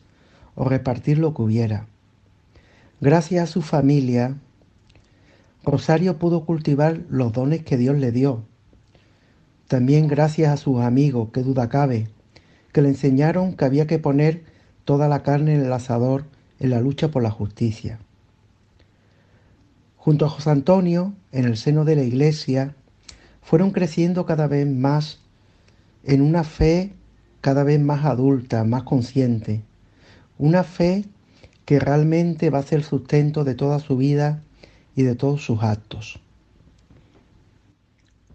o 0.53 0.65
repartir 0.65 1.17
lo 1.17 1.33
que 1.33 1.41
hubiera? 1.41 1.87
Gracias 2.99 3.49
a 3.49 3.51
su 3.51 3.63
familia, 3.63 4.35
Rosario 5.63 6.19
pudo 6.19 6.45
cultivar 6.45 7.01
los 7.09 7.33
dones 7.33 7.63
que 7.63 7.75
Dios 7.77 7.97
le 7.97 8.11
dio. 8.11 8.43
También 9.67 10.07
gracias 10.07 10.53
a 10.53 10.57
sus 10.57 10.79
amigos, 10.79 11.29
que 11.33 11.41
duda 11.41 11.69
cabe, 11.69 12.09
que 12.71 12.83
le 12.83 12.89
enseñaron 12.89 13.55
que 13.55 13.65
había 13.65 13.87
que 13.87 13.97
poner 13.97 14.43
toda 14.85 15.07
la 15.07 15.23
carne 15.23 15.55
en 15.55 15.65
el 15.65 15.73
asador 15.73 16.25
en 16.59 16.69
la 16.69 16.81
lucha 16.81 17.09
por 17.09 17.23
la 17.23 17.31
justicia. 17.31 17.97
Junto 20.03 20.25
a 20.25 20.29
José 20.29 20.49
Antonio, 20.49 21.13
en 21.31 21.45
el 21.45 21.57
seno 21.57 21.85
de 21.85 21.95
la 21.95 22.01
iglesia, 22.01 22.73
fueron 23.43 23.69
creciendo 23.69 24.25
cada 24.25 24.47
vez 24.47 24.65
más 24.67 25.19
en 26.03 26.23
una 26.23 26.43
fe 26.43 26.95
cada 27.39 27.63
vez 27.63 27.79
más 27.79 28.03
adulta, 28.03 28.63
más 28.63 28.81
consciente. 28.81 29.61
Una 30.39 30.63
fe 30.63 31.05
que 31.65 31.79
realmente 31.79 32.49
va 32.49 32.57
a 32.57 32.63
ser 32.63 32.79
el 32.79 32.83
sustento 32.83 33.43
de 33.43 33.53
toda 33.53 33.79
su 33.79 33.95
vida 33.95 34.41
y 34.95 35.03
de 35.03 35.13
todos 35.13 35.45
sus 35.45 35.61
actos. 35.61 36.19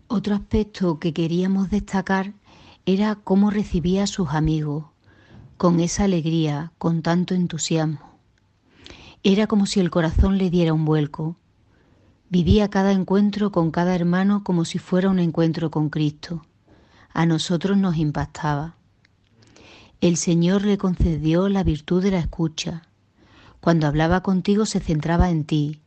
Otro 0.07 0.37
aspecto 0.37 1.01
que 1.01 1.13
queríamos 1.13 1.69
destacar 1.69 2.33
era 2.85 3.17
cómo 3.17 3.51
recibía 3.51 4.05
a 4.05 4.07
sus 4.07 4.29
amigos, 4.31 4.85
con 5.57 5.81
esa 5.81 6.05
alegría, 6.05 6.71
con 6.79 7.03
tanto 7.03 7.35
entusiasmo. 7.35 7.99
Era 9.25 9.49
como 9.49 9.67
si 9.67 9.81
el 9.81 9.91
corazón 9.91 10.39
le 10.39 10.49
diera 10.49 10.73
un 10.73 10.85
vuelco. 10.85 11.35
Vivía 12.29 12.69
cada 12.69 12.93
encuentro 12.93 13.53
con 13.53 13.71
cada 13.71 13.95
hermano 13.95 14.43
como 14.45 14.65
si 14.65 14.79
fuera 14.79 15.09
un 15.11 15.19
encuentro 15.19 15.71
con 15.71 15.91
Cristo 15.91 16.43
a 17.17 17.25
nosotros 17.25 17.79
nos 17.79 17.97
impactaba. 17.97 18.77
El 20.03 20.19
Señor 20.19 20.67
le 20.67 20.77
concedió 20.77 21.49
la 21.49 21.65
virtud 21.65 22.03
de 22.03 22.11
la 22.11 22.19
escucha. 22.19 22.83
Cuando 23.63 23.87
hablaba 23.87 24.23
contigo 24.23 24.67
se 24.67 24.81
centraba 24.81 25.31
en 25.31 25.45
ti, 25.45 25.81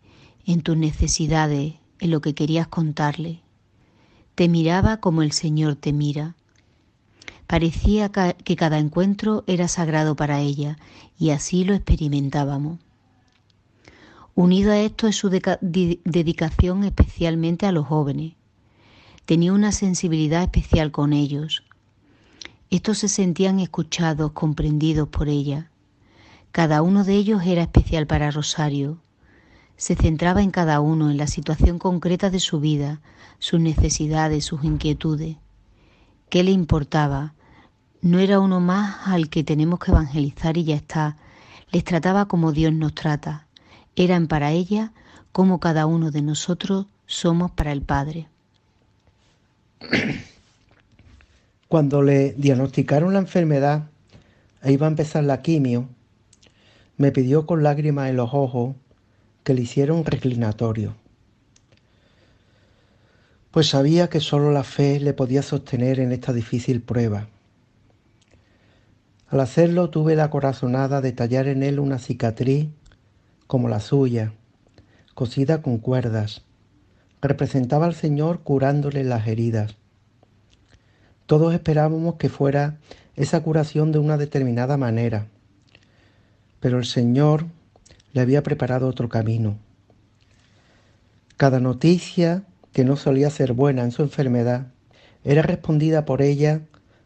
en 0.44 0.64
tus 0.64 0.76
necesidades, 0.76 1.76
en 2.00 2.10
lo 2.10 2.22
que 2.22 2.34
querías 2.34 2.68
contarle. 2.68 3.44
Te 4.34 4.48
miraba 4.48 4.98
como 4.98 5.22
el 5.22 5.34
Señor 5.34 5.76
te 5.76 5.94
mira. 5.94 6.36
Parecía 7.46 8.10
que 8.10 8.56
cada 8.56 8.80
encuentro 8.80 9.44
era 9.46 9.68
sagrado 9.68 10.16
para 10.16 10.40
ella 10.40 10.80
y 11.20 11.30
así 11.30 11.64
lo 11.64 11.76
experimentábamos. 11.76 12.80
Unido 14.36 14.72
a 14.72 14.80
esto 14.80 15.08
es 15.08 15.16
su 15.16 15.30
dedicación 15.30 16.84
especialmente 16.84 17.66
a 17.66 17.72
los 17.72 17.88
jóvenes, 17.88 18.34
tenía 19.26 19.54
una 19.54 19.72
sensibilidad 19.72 20.44
especial 20.44 20.92
con 20.92 21.14
ellos. 21.14 21.64
Estos 22.70 23.00
se 23.00 23.08
sentían 23.10 23.60
escuchados, 23.60 24.32
comprendidos 24.32 25.10
por 25.10 25.28
ella. 25.28 25.72
Cada 26.52 26.82
uno 26.82 27.04
de 27.04 27.16
ellos 27.16 27.44
era 27.46 27.64
especial 27.64 28.08
para 28.08 28.32
Rosario. 28.32 29.00
Se 29.76 29.96
centraba 29.96 30.42
en 30.42 30.52
cada 30.52 30.80
uno, 30.80 31.10
en 31.10 31.18
la 31.18 31.28
situación 31.28 31.80
concreta 31.80 32.30
de 32.30 32.40
su 32.40 32.60
vida, 32.60 33.02
sus 33.40 33.60
necesidades, 33.60 34.46
sus 34.46 34.64
inquietudes. 34.64 35.38
¿Qué 36.30 36.44
le 36.44 36.52
importaba? 36.52 37.34
No 38.02 38.20
era 38.20 38.40
uno 38.40 38.60
más 38.60 39.08
al 39.08 39.30
que 39.30 39.44
tenemos 39.44 39.80
que 39.80 39.92
evangelizar 39.92 40.58
y 40.58 40.64
ya 40.64 40.76
está. 40.76 41.18
Les 41.72 41.84
trataba 41.84 42.28
como 42.28 42.52
Dios 42.52 42.74
nos 42.74 42.94
trata. 42.94 43.48
Eran 44.00 44.28
para 44.28 44.54
ella 44.54 44.94
como 45.34 45.60
cada 45.60 45.86
uno 45.86 46.10
de 46.10 46.22
nosotros 46.22 46.86
somos 47.06 47.52
para 47.52 47.74
el 47.74 47.82
Padre. 47.82 48.30
Cuando 51.68 52.02
le 52.02 52.32
diagnosticaron 52.32 53.12
la 53.12 53.20
enfermedad 53.20 53.90
e 54.64 54.72
iba 54.72 54.88
a 54.88 54.90
empezar 54.90 55.26
la 55.26 55.42
quimio, 55.42 55.90
me 56.96 57.12
pidió 57.12 57.46
con 57.46 57.62
lágrimas 57.62 58.10
en 58.10 58.16
los 58.16 58.30
ojos 58.34 58.74
que 59.44 59.54
le 59.54 59.64
hiciera 59.64 59.94
un 59.94 60.06
reclinatorio. 60.06 60.96
Pues 63.52 63.68
sabía 63.68 64.08
que 64.08 64.22
solo 64.22 64.54
la 64.54 64.64
fe 64.64 65.02
le 65.02 65.12
podía 65.12 65.42
sostener 65.42 66.00
en 66.00 66.14
esta 66.14 66.32
difícil 66.32 66.82
prueba. 66.82 67.28
Al 69.28 69.42
hacerlo 69.42 69.90
tuve 69.90 70.16
la 70.16 70.30
corazonada 70.30 71.02
de 71.02 71.12
tallar 71.12 71.50
en 71.50 71.64
él 71.64 71.82
una 71.82 72.00
cicatriz 72.00 72.70
como 73.50 73.68
la 73.68 73.80
suya, 73.80 74.34
cosida 75.16 75.64
con 75.64 75.80
cuerdas, 75.80 76.44
representaba 77.20 77.88
al 77.88 77.96
Señor 77.96 78.42
curándole 78.44 79.04
las 79.04 79.26
heridas. 79.26 79.76
Todos 81.26 81.56
esperábamos 81.56 82.18
que 82.18 82.30
fuera 82.30 82.78
esa 83.16 83.42
curación 83.42 83.92
de 83.92 83.98
una 83.98 84.18
determinada 84.18 84.78
manera, 84.78 85.26
pero 86.60 86.78
el 86.78 86.86
Señor 86.86 87.48
le 88.14 88.22
había 88.22 88.44
preparado 88.44 88.88
otro 88.88 89.10
camino. 89.10 89.58
Cada 91.36 91.60
noticia 91.60 92.44
que 92.72 92.86
no 92.86 92.98
solía 92.98 93.32
ser 93.32 93.54
buena 93.54 93.82
en 93.84 93.92
su 93.92 94.04
enfermedad 94.04 94.68
era 95.24 95.42
respondida 95.42 96.06
por 96.06 96.22
ella 96.22 96.62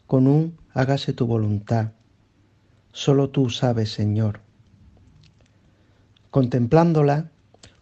con 0.06 0.26
un 0.26 0.58
hágase 0.74 1.14
tu 1.14 1.26
voluntad. 1.26 1.92
Solo 2.92 3.30
tú 3.30 3.48
sabes, 3.48 3.90
Señor. 3.90 4.43
Contemplándola, 6.34 7.30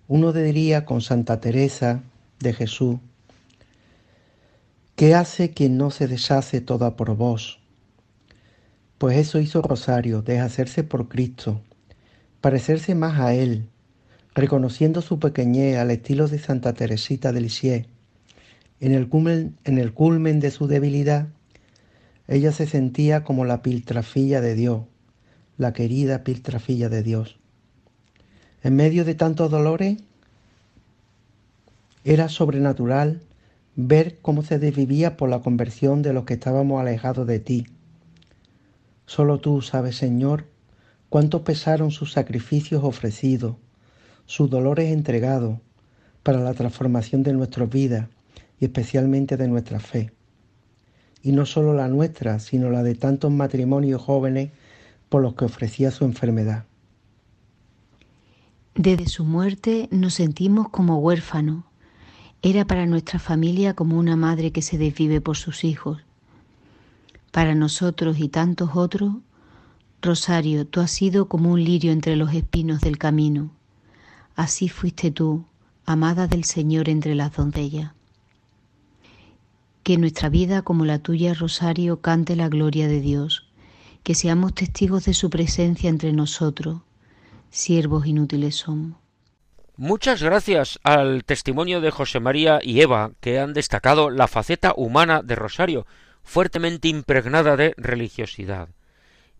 uno 0.08 0.30
diría 0.34 0.84
con 0.84 1.00
Santa 1.00 1.40
Teresa, 1.40 2.02
de 2.38 2.52
Jesús. 2.52 2.98
¿Qué 4.94 5.14
hace 5.14 5.52
quien 5.52 5.78
no 5.78 5.90
se 5.90 6.06
deshace 6.06 6.60
toda 6.60 6.94
por 6.94 7.16
vos? 7.16 7.60
Pues 8.98 9.16
eso 9.16 9.40
hizo 9.40 9.62
Rosario, 9.62 10.20
deshacerse 10.20 10.84
por 10.84 11.08
Cristo, 11.08 11.62
parecerse 12.42 12.94
más 12.94 13.18
a 13.20 13.32
Él, 13.32 13.70
reconociendo 14.34 15.00
su 15.00 15.18
pequeñez 15.18 15.78
al 15.78 15.90
estilo 15.90 16.28
de 16.28 16.38
Santa 16.38 16.74
Teresita 16.74 17.32
de 17.32 17.40
Lisieux. 17.40 17.86
En 18.80 18.92
el, 18.92 19.08
culmen, 19.08 19.56
en 19.64 19.78
el 19.78 19.94
culmen 19.94 20.40
de 20.40 20.50
su 20.50 20.66
debilidad, 20.66 21.28
ella 22.28 22.52
se 22.52 22.66
sentía 22.66 23.24
como 23.24 23.46
la 23.46 23.62
piltrafilla 23.62 24.42
de 24.42 24.54
Dios, 24.54 24.82
la 25.56 25.72
querida 25.72 26.22
piltrafilla 26.22 26.90
de 26.90 27.02
Dios. 27.02 27.38
En 28.64 28.76
medio 28.76 29.04
de 29.04 29.14
tantos 29.14 29.50
dolores, 29.50 29.98
Era 32.04 32.28
sobrenatural 32.28 33.22
ver 33.76 34.18
cómo 34.22 34.42
se 34.42 34.58
desvivía 34.58 35.16
por 35.16 35.28
la 35.28 35.40
conversión 35.40 36.02
de 36.02 36.12
los 36.12 36.24
que 36.24 36.34
estábamos 36.34 36.80
alejados 36.80 37.26
de 37.28 37.38
ti. 37.38 37.66
Solo 39.06 39.38
tú 39.38 39.62
sabes, 39.62 39.96
Señor, 39.96 40.46
cuánto 41.08 41.44
pesaron 41.44 41.92
sus 41.92 42.12
sacrificios 42.12 42.82
ofrecidos, 42.82 43.56
sus 44.26 44.50
dolores 44.50 44.90
entregados 44.90 45.58
para 46.24 46.40
la 46.40 46.54
transformación 46.54 47.22
de 47.22 47.34
nuestras 47.34 47.70
vidas 47.70 48.08
y 48.58 48.64
especialmente 48.64 49.36
de 49.36 49.46
nuestra 49.46 49.78
fe. 49.78 50.12
Y 51.22 51.30
no 51.30 51.46
solo 51.46 51.72
la 51.72 51.86
nuestra, 51.86 52.40
sino 52.40 52.68
la 52.68 52.82
de 52.82 52.96
tantos 52.96 53.30
matrimonios 53.30 54.02
jóvenes 54.02 54.50
por 55.08 55.22
los 55.22 55.34
que 55.34 55.44
ofrecía 55.44 55.92
su 55.92 56.04
enfermedad. 56.04 56.64
Desde 58.74 59.06
su 59.06 59.24
muerte 59.24 59.86
nos 59.90 60.14
sentimos 60.14 60.70
como 60.70 60.96
huérfanos. 60.98 61.64
Era 62.40 62.64
para 62.64 62.86
nuestra 62.86 63.18
familia 63.18 63.74
como 63.74 63.98
una 63.98 64.16
madre 64.16 64.50
que 64.50 64.62
se 64.62 64.78
desvive 64.78 65.20
por 65.20 65.36
sus 65.36 65.62
hijos. 65.62 66.00
Para 67.32 67.54
nosotros 67.54 68.18
y 68.18 68.28
tantos 68.28 68.70
otros, 68.74 69.16
Rosario, 70.00 70.66
tú 70.66 70.80
has 70.80 70.90
sido 70.90 71.28
como 71.28 71.52
un 71.52 71.62
lirio 71.62 71.92
entre 71.92 72.16
los 72.16 72.32
espinos 72.32 72.80
del 72.80 72.96
camino. 72.96 73.50
Así 74.36 74.70
fuiste 74.70 75.10
tú, 75.10 75.44
amada 75.84 76.26
del 76.26 76.44
Señor 76.44 76.88
entre 76.88 77.14
las 77.14 77.36
doncellas. 77.36 77.92
Que 79.82 79.98
nuestra 79.98 80.30
vida 80.30 80.62
como 80.62 80.86
la 80.86 80.98
tuya, 80.98 81.34
Rosario, 81.34 82.00
cante 82.00 82.36
la 82.36 82.48
gloria 82.48 82.88
de 82.88 83.00
Dios, 83.00 83.46
que 84.02 84.14
seamos 84.14 84.54
testigos 84.54 85.04
de 85.04 85.12
su 85.12 85.28
presencia 85.28 85.90
entre 85.90 86.14
nosotros, 86.14 86.80
siervos 87.52 88.06
inútiles. 88.06 88.64
Muchas 89.76 90.22
gracias 90.22 90.80
al 90.82 91.24
testimonio 91.24 91.80
de 91.80 91.90
José 91.90 92.18
María 92.18 92.60
y 92.62 92.80
Eva, 92.80 93.12
que 93.20 93.38
han 93.38 93.52
destacado 93.52 94.10
la 94.10 94.26
faceta 94.26 94.72
humana 94.76 95.22
de 95.22 95.36
Rosario, 95.36 95.86
fuertemente 96.24 96.88
impregnada 96.88 97.56
de 97.56 97.74
religiosidad. 97.76 98.70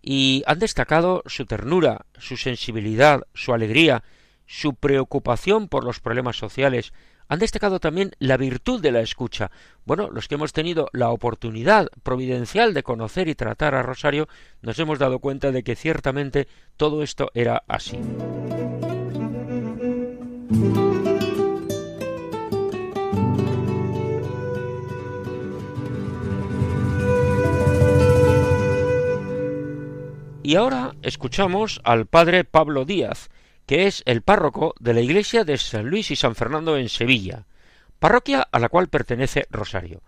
Y 0.02 0.42
han 0.46 0.58
destacado 0.58 1.22
su 1.26 1.46
ternura, 1.46 2.06
su 2.18 2.36
sensibilidad, 2.36 3.22
su 3.34 3.54
alegría, 3.54 4.04
su 4.46 4.74
preocupación 4.74 5.68
por 5.68 5.84
los 5.84 6.00
problemas 6.00 6.36
sociales, 6.36 6.92
han 7.32 7.38
destacado 7.38 7.80
también 7.80 8.12
la 8.18 8.36
virtud 8.36 8.82
de 8.82 8.92
la 8.92 9.00
escucha. 9.00 9.50
Bueno, 9.86 10.10
los 10.10 10.28
que 10.28 10.34
hemos 10.34 10.52
tenido 10.52 10.90
la 10.92 11.08
oportunidad 11.08 11.88
providencial 12.02 12.74
de 12.74 12.82
conocer 12.82 13.26
y 13.26 13.34
tratar 13.34 13.74
a 13.74 13.82
Rosario, 13.82 14.28
nos 14.60 14.78
hemos 14.78 14.98
dado 14.98 15.18
cuenta 15.18 15.50
de 15.50 15.62
que 15.62 15.74
ciertamente 15.74 16.46
todo 16.76 17.02
esto 17.02 17.30
era 17.32 17.62
así. 17.68 17.98
Y 30.42 30.56
ahora 30.56 30.94
escuchamos 31.00 31.80
al 31.84 32.04
padre 32.04 32.44
Pablo 32.44 32.84
Díaz, 32.84 33.30
que 33.66 33.86
es 33.86 34.02
el 34.06 34.22
párroco 34.22 34.74
de 34.80 34.94
la 34.94 35.00
iglesia 35.00 35.44
de 35.44 35.56
San 35.56 35.88
Luis 35.88 36.10
y 36.10 36.16
San 36.16 36.34
Fernando 36.34 36.76
en 36.76 36.88
Sevilla, 36.88 37.46
parroquia 37.98 38.46
a 38.50 38.58
la 38.58 38.68
cual 38.68 38.88
pertenece 38.88 39.46
Rosario. 39.50 40.02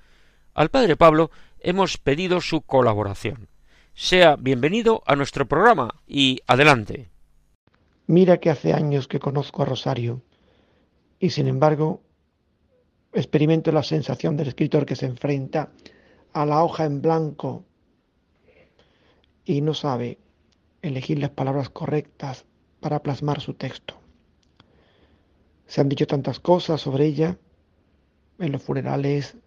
Al 0.55 0.71
padre 0.71 0.97
Pablo 0.97 1.31
hemos 1.61 1.99
pedido 1.99 2.41
su 2.41 2.63
colaboración. 2.63 3.49
Sea 3.95 4.37
bienvenido 4.37 5.03
a 5.07 5.17
nuestro 5.17 5.47
programa 5.47 5.95
y 6.07 6.41
adelante. 6.47 7.11
Mira 8.07 8.39
que 8.39 8.51
hace 8.51 8.73
años 8.73 9.09
que 9.09 9.21
conozco 9.21 9.63
a 9.63 9.67
Rosario 9.67 10.23
y 11.19 11.31
sin 11.31 11.49
embargo 11.49 12.03
experimento 13.13 13.73
la 13.73 13.83
sensación 13.83 14.37
del 14.37 14.49
escritor 14.49 14.85
que 14.85 14.97
se 14.97 15.07
enfrenta 15.07 15.71
a 16.33 16.45
la 16.45 16.63
hoja 16.65 16.85
en 16.85 17.01
blanco 17.01 17.65
y 19.45 19.61
no 19.61 19.73
sabe 19.75 20.19
elegir 20.83 21.19
las 21.19 21.31
palabras 21.31 21.71
correctas 21.71 22.45
para 22.85 23.03
plasmar 23.03 23.41
su 23.41 23.55
texto. 23.55 23.95
Se 25.67 25.81
han 25.81 25.89
dicho 25.89 26.07
tantas 26.07 26.39
cosas 26.39 26.83
sobre 26.83 27.07
ella 27.07 27.39
en 28.39 28.53
los 28.53 28.63
funerales 28.63 29.39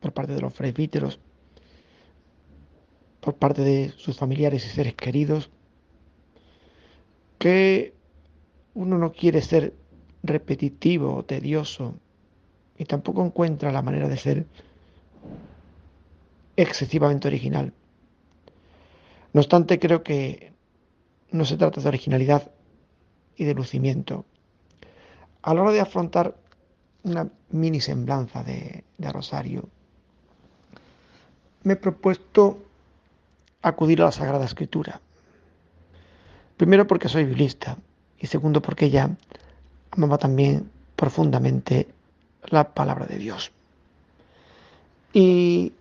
por 0.00 0.14
parte 0.14 0.32
de 0.32 0.40
los 0.40 0.54
presbíteros, 0.54 1.20
por 3.20 3.34
parte 3.34 3.60
de 3.60 3.92
sus 3.98 4.16
familiares 4.16 4.64
y 4.64 4.70
seres 4.70 4.94
queridos, 4.94 5.50
que 7.38 7.92
uno 8.72 8.96
no 8.96 9.12
quiere 9.12 9.42
ser 9.42 9.74
repetitivo 10.22 11.22
tedioso 11.22 11.96
y 12.78 12.86
tampoco 12.86 13.22
encuentra 13.22 13.72
la 13.72 13.82
manera 13.82 14.08
de 14.08 14.16
ser 14.16 14.46
excesivamente 16.56 17.28
original. 17.28 17.74
No 19.34 19.42
obstante, 19.42 19.78
creo 19.78 20.02
que 20.02 20.54
no 21.30 21.44
se 21.44 21.58
trata 21.58 21.82
de 21.82 21.88
originalidad, 21.88 22.52
y 23.36 23.44
de 23.44 23.54
lucimiento. 23.54 24.24
A 25.42 25.54
la 25.54 25.62
hora 25.62 25.72
de 25.72 25.80
afrontar 25.80 26.34
una 27.02 27.28
mini 27.50 27.80
semblanza 27.80 28.42
de, 28.42 28.84
Rosario, 28.98 29.68
me 31.62 31.74
he 31.74 31.76
propuesto 31.76 32.64
acudir 33.62 34.02
a 34.02 34.06
la 34.06 34.12
Sagrada 34.12 34.44
Escritura. 34.44 35.00
Primero 36.56 36.86
porque 36.86 37.08
soy 37.08 37.24
biblista 37.24 37.76
y 38.18 38.26
segundo 38.26 38.62
porque 38.62 38.86
ella 38.86 39.10
amaba 39.90 40.18
también 40.18 40.70
profundamente 40.96 41.88
la 42.46 42.72
palabra 42.72 43.06
de 43.06 43.18
Dios. 43.18 43.52
Y 45.12 45.72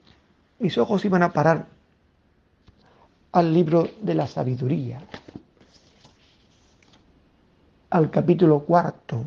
mis 0.60 0.78
ojos 0.78 1.06
iban 1.06 1.24
a 1.24 1.34
parar 1.34 1.68
al 3.32 3.53
libro 3.53 3.89
de 4.01 4.16
la 4.16 4.28
sabiduría, 4.28 5.01
al 7.89 8.11
capítulo 8.11 8.61
cuarto, 8.61 9.25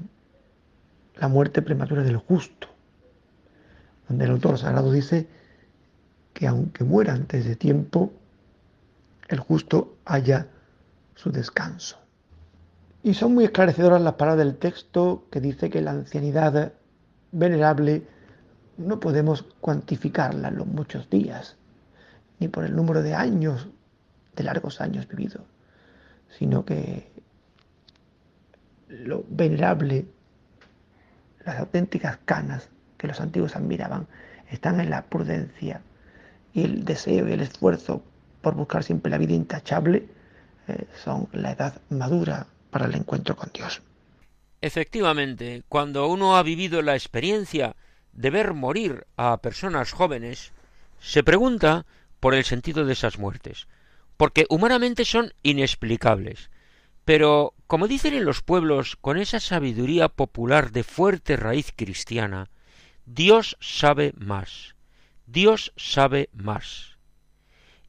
la 1.17 1.29
muerte 1.29 1.63
prematura 1.63 2.03
del 2.03 2.17
justo, 2.17 2.69
donde 4.09 4.25
el 4.25 4.33
autor 4.33 4.59
sagrado 4.59 4.93
dice 4.93 5.27
que 6.33 6.47
aunque 6.47 6.85
muera 6.85 7.13
antes 7.13 7.45
de 7.45 7.57
tiempo, 7.57 8.13
el 9.29 9.41
justo 9.41 9.97
haya 10.05 10.47
su 11.15 11.31
descanso. 11.31 11.99
Y 13.03 13.15
son 13.15 13.35
muy 13.35 13.45
esclarecedoras 13.45 14.01
las 14.01 14.15
palabras 14.15 14.45
del 14.45 14.57
texto 14.57 15.25
que 15.31 15.41
dice 15.41 15.71
que 15.71 15.81
la 15.81 15.93
ancianidad 15.93 16.73
venerable 17.33 18.07
no 18.77 19.01
podemos 19.01 19.45
cuantificarla 19.61 20.49
en 20.49 20.57
los 20.57 20.67
muchos 20.67 21.11
días, 21.11 21.57
ni 22.39 22.49
por 22.49 22.65
el 22.65 22.75
número 22.75 23.03
de 23.03 23.15
años, 23.15 23.69
de 24.37 24.45
largos 24.45 24.81
años 24.81 25.09
vividos, 25.09 25.43
sino 26.39 26.65
que 26.65 27.11
lo 28.89 29.25
venerable, 29.29 30.07
las 31.45 31.59
auténticas 31.59 32.19
canas 32.25 32.69
que 32.97 33.07
los 33.07 33.21
antiguos 33.21 33.57
admiraban, 33.57 34.07
están 34.51 34.81
en 34.81 34.91
la 34.91 35.05
prudencia 35.05 35.81
y 36.53 36.65
el 36.65 36.85
deseo 36.85 37.29
y 37.29 37.33
el 37.33 37.41
esfuerzo 37.41 38.03
por 38.41 38.55
buscar 38.55 38.83
siempre 38.83 39.11
la 39.11 39.19
vida 39.19 39.35
intachable, 39.35 40.09
eh, 40.69 40.87
son 41.03 41.29
la 41.33 41.53
edad 41.53 41.81
madura 41.91 42.47
para 42.71 42.87
el 42.87 42.95
encuentro 42.95 43.37
con 43.37 43.51
Dios. 43.53 43.83
Efectivamente, 44.61 45.63
cuando 45.69 46.09
uno 46.09 46.37
ha 46.37 46.43
vivido 46.43 46.83
la 46.83 46.95
experiencia 46.95 47.77
de 48.13 48.31
ver 48.31 48.55
morir 48.55 49.07
a 49.17 49.37
personas 49.39 49.93
jóvenes, 49.93 50.53
se 51.01 51.23
pregunta 51.23 51.87
por 52.21 52.35
el 52.35 52.45
sentido 52.45 52.85
de 52.85 52.93
esas 52.93 53.19
muertes, 53.19 53.69
porque 54.17 54.47
humanamente 54.51 55.05
son 55.05 55.33
inexplicables, 55.43 56.51
pero, 57.09 57.55
como 57.67 57.89
dicen 57.89 58.13
en 58.13 58.27
los 58.27 58.43
pueblos 58.43 58.97
con 58.97 59.17
esa 59.17 59.41
sabiduría 59.41 60.11
popular 60.11 60.73
de 60.73 60.85
fuerte 60.85 61.39
raíz 61.39 61.73
cristiana, 61.75 62.51
Dios 63.07 63.57
sabe 63.61 64.13
más. 64.19 64.77
Dios 65.25 65.73
sabe 65.79 66.29
más. 66.35 66.99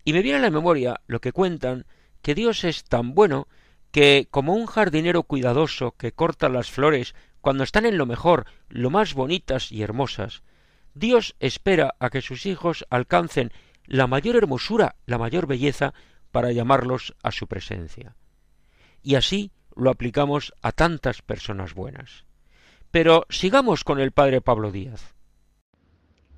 Y 0.06 0.14
me 0.14 0.22
viene 0.22 0.38
a 0.38 0.42
la 0.42 0.50
memoria 0.50 1.02
lo 1.06 1.20
que 1.20 1.34
cuentan 1.34 1.86
que 2.22 2.34
Dios 2.34 2.64
es 2.64 2.86
tan 2.86 3.14
bueno 3.14 3.50
que, 3.92 4.30
como 4.32 4.54
un 4.54 4.68
jardinero 4.68 5.24
cuidadoso 5.24 5.98
que 5.98 6.14
corta 6.14 6.48
las 6.48 6.72
flores 6.72 7.14
cuando 7.42 7.66
están 7.66 7.86
en 7.86 7.98
lo 7.98 8.06
mejor, 8.06 8.46
lo 8.70 8.90
más 8.90 9.16
bonitas 9.16 9.70
y 9.70 9.82
hermosas, 9.82 10.44
Dios 10.94 11.36
espera 11.42 11.94
a 12.00 12.10
que 12.10 12.22
sus 12.22 12.46
hijos 12.46 12.86
alcancen 12.90 13.52
la 13.86 14.08
mayor 14.08 14.38
hermosura, 14.38 14.96
la 15.06 15.18
mayor 15.18 15.46
belleza, 15.46 15.94
para 16.32 16.54
llamarlos 16.54 17.16
a 17.22 17.34
su 17.34 17.48
presencia 17.48 18.16
y 19.04 19.16
así 19.16 19.52
lo 19.76 19.90
aplicamos 19.90 20.54
a 20.62 20.72
tantas 20.72 21.22
personas 21.22 21.74
buenas. 21.74 22.26
Pero 22.92 23.26
sigamos 23.30 23.84
con 23.84 24.00
el 24.00 24.12
padre 24.12 24.42
Pablo 24.42 24.72
Díaz. 24.72 25.14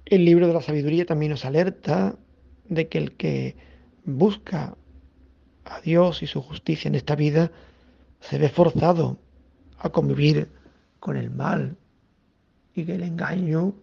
El 0.05 0.26
libro 0.26 0.47
de 0.47 0.53
la 0.53 0.62
sabiduría 0.62 1.05
también 1.05 1.32
nos 1.32 1.45
alerta 1.45 2.18
de 2.66 2.88
que 2.88 2.97
el 2.97 3.14
que 3.14 3.55
busca 4.03 4.76
a 5.66 5.82
Dios 5.82 6.24
y 6.24 6.28
su 6.28 6.41
justicia 6.41 6.89
en 6.89 6.95
esta 6.95 7.16
vida 7.16 7.51
se 8.20 8.38
ve 8.38 8.49
forzado 8.49 9.18
a 9.78 9.89
convivir 9.89 10.49
con 10.99 11.18
el 11.18 11.32
mal, 11.32 11.78
y 12.74 12.86
que 12.86 12.95
el 12.95 13.03
engaño 13.03 13.74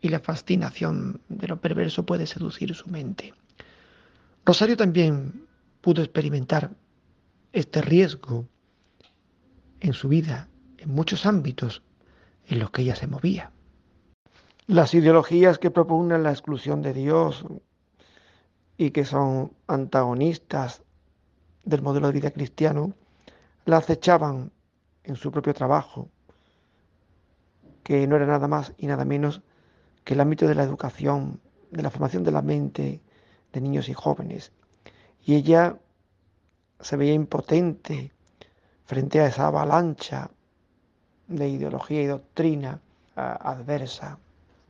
y 0.00 0.08
la 0.08 0.20
fascinación 0.20 1.20
de 1.28 1.48
lo 1.48 1.60
perverso 1.60 2.04
puede 2.04 2.26
seducir 2.26 2.74
su 2.74 2.88
mente. 2.88 3.34
Rosario 4.44 4.76
también 4.76 5.46
pudo 5.80 6.02
experimentar 6.02 6.70
este 7.52 7.82
riesgo 7.82 8.46
en 9.80 9.92
su 9.92 10.08
vida, 10.08 10.48
en 10.78 10.94
muchos 10.94 11.26
ámbitos 11.26 11.82
en 12.46 12.58
los 12.58 12.70
que 12.70 12.82
ella 12.82 12.96
se 12.96 13.06
movía. 13.06 13.52
Las 14.66 14.94
ideologías 14.94 15.58
que 15.58 15.70
propugnan 15.70 16.22
la 16.22 16.30
exclusión 16.30 16.82
de 16.82 16.92
Dios 16.92 17.44
y 18.76 18.92
que 18.92 19.04
son 19.04 19.52
antagonistas 19.66 20.82
del 21.64 21.82
modelo 21.82 22.06
de 22.06 22.14
vida 22.14 22.30
cristiano, 22.30 22.94
la 23.64 23.78
acechaban 23.78 24.52
en 25.04 25.16
su 25.16 25.30
propio 25.30 25.54
trabajo, 25.54 26.08
que 27.82 28.06
no 28.06 28.16
era 28.16 28.26
nada 28.26 28.48
más 28.48 28.72
y 28.78 28.86
nada 28.86 29.04
menos 29.04 29.42
que 30.04 30.14
el 30.14 30.20
ámbito 30.20 30.46
de 30.46 30.54
la 30.54 30.62
educación, 30.62 31.40
de 31.70 31.82
la 31.82 31.90
formación 31.90 32.24
de 32.24 32.32
la 32.32 32.42
mente 32.42 33.00
de 33.52 33.60
niños 33.60 33.88
y 33.88 33.94
jóvenes. 33.94 34.52
Y 35.24 35.34
ella 35.34 35.78
se 36.80 36.96
veía 36.96 37.14
impotente 37.14 38.12
frente 38.86 39.20
a 39.20 39.26
esa 39.26 39.46
avalancha 39.46 40.30
de 41.28 41.48
ideología 41.48 42.02
y 42.02 42.06
doctrina 42.06 42.80
adversa. 43.14 44.18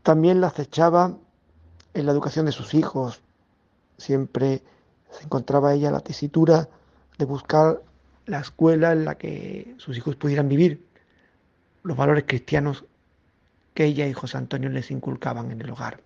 También 0.02 0.40
la 0.40 0.48
acechaba 0.48 1.16
en 1.94 2.06
la 2.06 2.12
educación 2.12 2.46
de 2.46 2.52
sus 2.52 2.74
hijos. 2.74 3.22
Siempre 3.96 4.62
se 5.10 5.24
encontraba 5.24 5.74
ella 5.74 5.90
la 5.90 6.00
tesitura 6.00 6.68
de 7.18 7.24
buscar 7.24 7.82
la 8.26 8.40
escuela 8.40 8.92
en 8.92 9.04
la 9.04 9.16
que 9.16 9.74
sus 9.78 9.96
hijos 9.96 10.16
pudieran 10.16 10.48
vivir 10.48 10.84
los 11.82 11.96
valores 11.96 12.24
cristianos 12.26 12.84
que 13.74 13.84
ella 13.84 14.06
y 14.06 14.12
José 14.12 14.38
Antonio 14.38 14.68
les 14.68 14.90
inculcaban 14.90 15.50
en 15.50 15.60
el 15.60 15.70
hogar. 15.70 16.02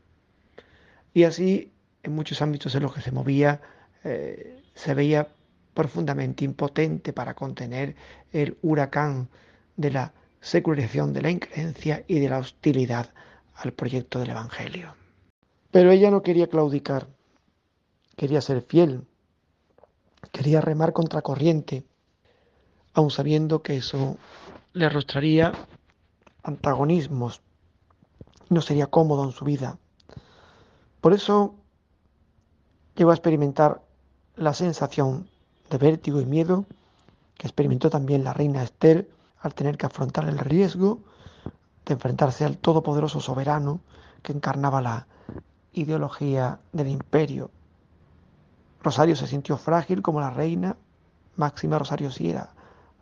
Y 1.12 1.24
así, 1.24 1.72
en 2.02 2.14
muchos 2.14 2.42
ámbitos 2.42 2.74
en 2.74 2.82
los 2.82 2.94
que 2.94 3.00
se 3.00 3.12
movía, 3.12 3.60
eh, 4.04 4.62
se 4.74 4.94
veía 4.94 5.28
profundamente 5.74 6.44
impotente 6.44 7.12
para 7.12 7.34
contener 7.34 7.96
el 8.32 8.56
huracán 8.62 9.28
de 9.76 9.90
la 9.90 10.14
secularización 10.40 11.12
de 11.12 11.22
la 11.22 11.30
increencia 11.30 12.04
y 12.06 12.20
de 12.20 12.28
la 12.28 12.38
hostilidad 12.38 13.12
al 13.54 13.72
proyecto 13.72 14.18
del 14.18 14.30
Evangelio. 14.30 14.94
Pero 15.70 15.90
ella 15.90 16.10
no 16.10 16.22
quería 16.22 16.48
claudicar, 16.48 17.08
quería 18.16 18.40
ser 18.40 18.62
fiel, 18.62 19.06
quería 20.30 20.60
remar 20.60 20.92
contra 20.92 21.22
corriente, 21.22 21.84
aun 22.92 23.10
sabiendo 23.10 23.62
que 23.62 23.76
eso 23.76 24.16
le 24.72 24.86
arrostraría 24.86 25.52
antagonismos, 26.42 27.42
no 28.50 28.60
sería 28.60 28.86
cómodo 28.86 29.24
en 29.24 29.32
su 29.32 29.44
vida. 29.44 29.78
Por 31.00 31.12
eso 31.12 31.56
llegó 32.94 33.10
a 33.10 33.14
experimentar 33.14 33.82
la 34.36 34.54
sensación 34.54 35.28
de 35.74 35.78
vértigo 35.78 36.20
y 36.20 36.26
miedo 36.26 36.66
que 37.36 37.48
experimentó 37.48 37.90
también 37.90 38.22
la 38.22 38.32
reina 38.32 38.62
Esther 38.62 39.10
al 39.40 39.54
tener 39.54 39.76
que 39.76 39.86
afrontar 39.86 40.28
el 40.28 40.38
riesgo 40.38 41.00
de 41.84 41.94
enfrentarse 41.94 42.44
al 42.44 42.58
todopoderoso 42.58 43.20
soberano 43.20 43.80
que 44.22 44.32
encarnaba 44.32 44.80
la 44.80 45.08
ideología 45.72 46.60
del 46.72 46.88
imperio. 46.88 47.50
Rosario 48.84 49.16
se 49.16 49.26
sintió 49.26 49.56
frágil 49.56 50.00
como 50.00 50.20
la 50.20 50.30
reina, 50.30 50.76
Máxima 51.34 51.78
Rosario 51.78 52.12
sí 52.12 52.30
era 52.30 52.50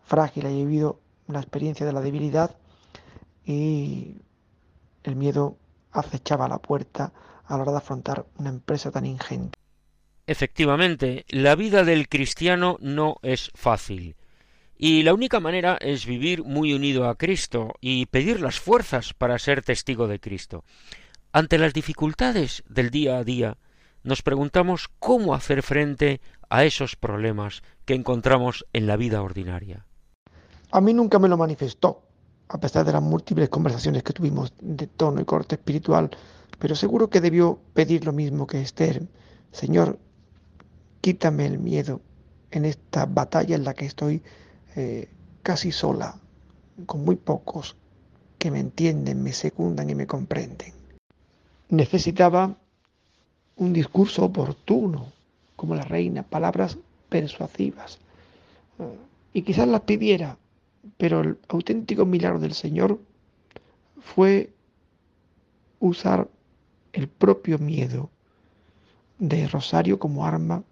frágil, 0.05 0.47
ha 0.47 0.49
vivido 0.49 0.99
una 1.29 1.41
experiencia 1.41 1.85
de 1.85 1.93
la 1.93 2.01
debilidad 2.01 2.57
y 3.45 4.17
el 5.03 5.17
miedo 5.17 5.57
acechaba 5.93 6.49
la 6.49 6.59
puerta 6.59 7.13
a 7.45 7.57
la 7.57 7.63
hora 7.65 7.73
de 7.73 7.79
afrontar 7.79 8.25
una 8.39 8.49
empresa 8.49 8.91
tan 8.91 9.05
ingente. 9.05 9.62
Efectivamente, 10.27 11.25
la 11.29 11.57
vida 11.57 11.85
del 11.85 12.09
cristiano 12.09 12.77
no 12.81 13.17
es 13.23 13.51
fácil. 13.55 14.17
Y 14.77 15.03
la 15.03 15.15
única 15.15 15.41
manera 15.41 15.77
es 15.81 16.07
vivir 16.07 16.45
muy 16.45 16.73
unido 16.73 17.09
a 17.09 17.17
Cristo 17.17 17.75
y 17.81 18.07
pedir 18.07 18.41
las 18.41 18.61
fuerzas 18.61 19.15
para 19.15 19.39
ser 19.39 19.63
testigo 19.63 20.09
de 20.09 20.21
Cristo. 20.21 20.65
Ante 21.33 21.59
las 21.59 21.73
dificultades 21.73 22.63
del 22.69 22.91
día 22.91 23.19
a 23.19 23.25
día, 23.25 23.59
nos 24.05 24.23
preguntamos 24.23 24.89
cómo 24.99 25.35
hacer 25.35 25.63
frente 25.63 26.21
a 26.51 26.65
esos 26.65 26.97
problemas 26.97 27.63
que 27.85 27.95
encontramos 27.95 28.67
en 28.73 28.87
la 28.87 28.97
vida 28.97 29.23
ordinaria. 29.23 29.87
A 30.71 30.81
mí 30.81 30.95
nunca 30.95 31.19
me 31.19 31.29
lo 31.29 31.37
manifestó, 31.37 32.03
a 32.49 32.59
pesar 32.59 32.85
de 32.85 32.93
las 32.93 33.03
múltiples 33.03 33.49
conversaciones 33.49 34.03
que 34.03 34.13
tuvimos 34.13 34.53
de 34.61 34.87
tono 34.87 35.21
y 35.21 35.25
corte 35.25 35.55
espiritual, 35.57 36.11
pero 36.59 36.75
seguro 36.75 37.09
que 37.09 37.21
debió 37.21 37.61
pedir 37.75 38.05
lo 38.05 38.13
mismo 38.13 38.47
que 38.47 38.61
Esther. 38.61 39.09
Señor, 39.53 39.99
quítame 41.03 41.45
el 41.45 41.59
miedo 41.59 42.01
en 42.53 42.65
esta 42.65 43.05
batalla 43.05 43.57
en 43.57 43.65
la 43.65 43.75
que 43.75 43.85
estoy 43.85 44.23
eh, 44.77 45.09
casi 45.43 45.73
sola, 45.73 46.15
con 46.87 47.05
muy 47.05 47.17
pocos 47.17 47.77
que 48.39 48.51
me 48.51 48.61
entienden, 48.61 49.23
me 49.23 49.33
secundan 49.33 49.91
y 49.91 49.95
me 49.95 50.07
comprenden. 50.07 50.73
Necesitaba 51.69 52.57
un 53.57 53.73
discurso 53.73 54.25
oportuno, 54.25 55.13
como 55.57 55.75
la 55.75 55.83
reina, 55.83 56.23
palabras 56.23 56.79
persuasivas. 57.09 57.99
Eh, 58.79 58.97
y 59.35 59.43
quizás 59.43 59.69
las 59.69 59.83
pidiera, 59.83 60.39
pero 60.99 61.21
el 61.21 61.39
auténtico 61.49 62.07
milagro 62.07 62.39
del 62.39 62.55
Señor 62.55 63.01
fue 64.01 64.51
usar 65.81 66.29
el 66.93 67.09
propio 67.09 67.59
miedo 67.59 68.11
de 69.19 69.49
Rosario 69.49 69.99
como 69.99 70.27
arma, 70.27 70.63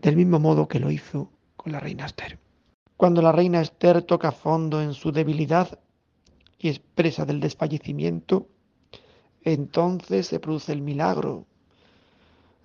del 0.00 0.16
mismo 0.16 0.38
modo 0.38 0.68
que 0.68 0.80
lo 0.80 0.90
hizo 0.90 1.30
con 1.56 1.72
la 1.72 1.80
reina 1.80 2.06
Esther. 2.06 2.38
Cuando 2.96 3.22
la 3.22 3.32
reina 3.32 3.60
Esther 3.60 4.02
toca 4.02 4.32
fondo 4.32 4.80
en 4.82 4.94
su 4.94 5.12
debilidad 5.12 5.78
y 6.58 6.68
expresa 6.68 7.24
del 7.24 7.40
desfallecimiento, 7.40 8.48
entonces 9.42 10.26
se 10.26 10.40
produce 10.40 10.72
el 10.72 10.82
milagro. 10.82 11.46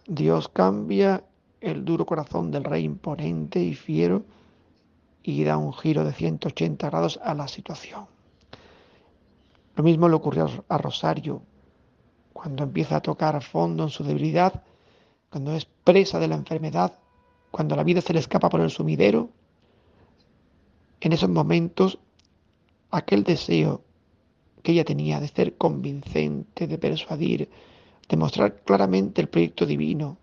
Dios 0.08 0.50
cambia 0.50 1.24
el 1.62 1.86
duro 1.86 2.06
corazón 2.06 2.52
del 2.52 2.64
rey 2.64 2.84
imponente 2.84 3.62
y 3.62 3.74
fiero 3.74 4.26
y 5.24 5.44
da 5.44 5.58
un 5.58 5.74
giro 5.74 6.04
de 6.04 6.14
180 6.14 6.90
grados 6.90 7.20
a 7.24 7.34
la 7.34 7.48
situación. 7.48 8.06
Lo 9.76 9.84
mismo 9.84 10.10
le 10.10 10.16
ocurrió 10.16 10.50
a 10.68 10.78
Rosario 10.78 11.42
cuando 12.34 12.64
empieza 12.64 12.98
a 12.98 13.02
tocar 13.02 13.42
fondo 13.42 13.84
en 13.84 13.90
su 13.90 14.04
debilidad, 14.04 14.64
cuando 15.30 15.56
es 15.56 15.66
presa 15.66 16.20
de 16.20 16.28
la 16.28 16.36
enfermedad, 16.36 17.00
cuando 17.54 17.76
la 17.76 17.84
vida 17.84 18.02
se 18.02 18.14
le 18.14 18.20
escapa 18.20 18.50
por 18.50 18.62
el 18.62 18.72
sumidero. 18.72 19.30
En 21.00 21.14
esos 21.14 21.30
momentos, 21.30 22.00
aquel 22.90 23.24
deseo 23.24 23.84
que 24.64 24.72
ella 24.72 24.84
tenía 24.84 25.20
de 25.20 25.28
ser 25.28 25.56
convincente, 25.56 26.66
de 26.66 26.80
persuadir, 26.80 27.52
de 28.10 28.18
mostrar 28.18 28.64
claramente 28.64 29.22
el 29.22 29.30
proyecto 29.30 29.68
divino, 29.68 30.18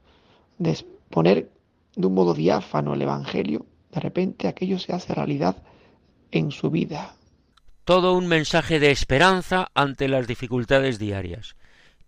de 0.58 0.70
exponer 0.72 1.52
de 1.94 2.06
un 2.08 2.14
modo 2.14 2.34
diáfano 2.34 2.94
el 2.94 3.02
Evangelio, 3.02 3.64
de 3.92 4.00
repente 4.00 4.48
aquello 4.48 4.80
se 4.80 4.92
hace 4.92 5.14
realidad 5.14 5.62
en 6.32 6.50
su 6.50 6.68
vida. 6.68 7.14
Todo 7.84 8.14
un 8.14 8.26
mensaje 8.26 8.80
de 8.80 8.90
esperanza 8.90 9.68
ante 9.74 10.08
las 10.08 10.26
dificultades 10.26 10.98
diarias. 10.98 11.54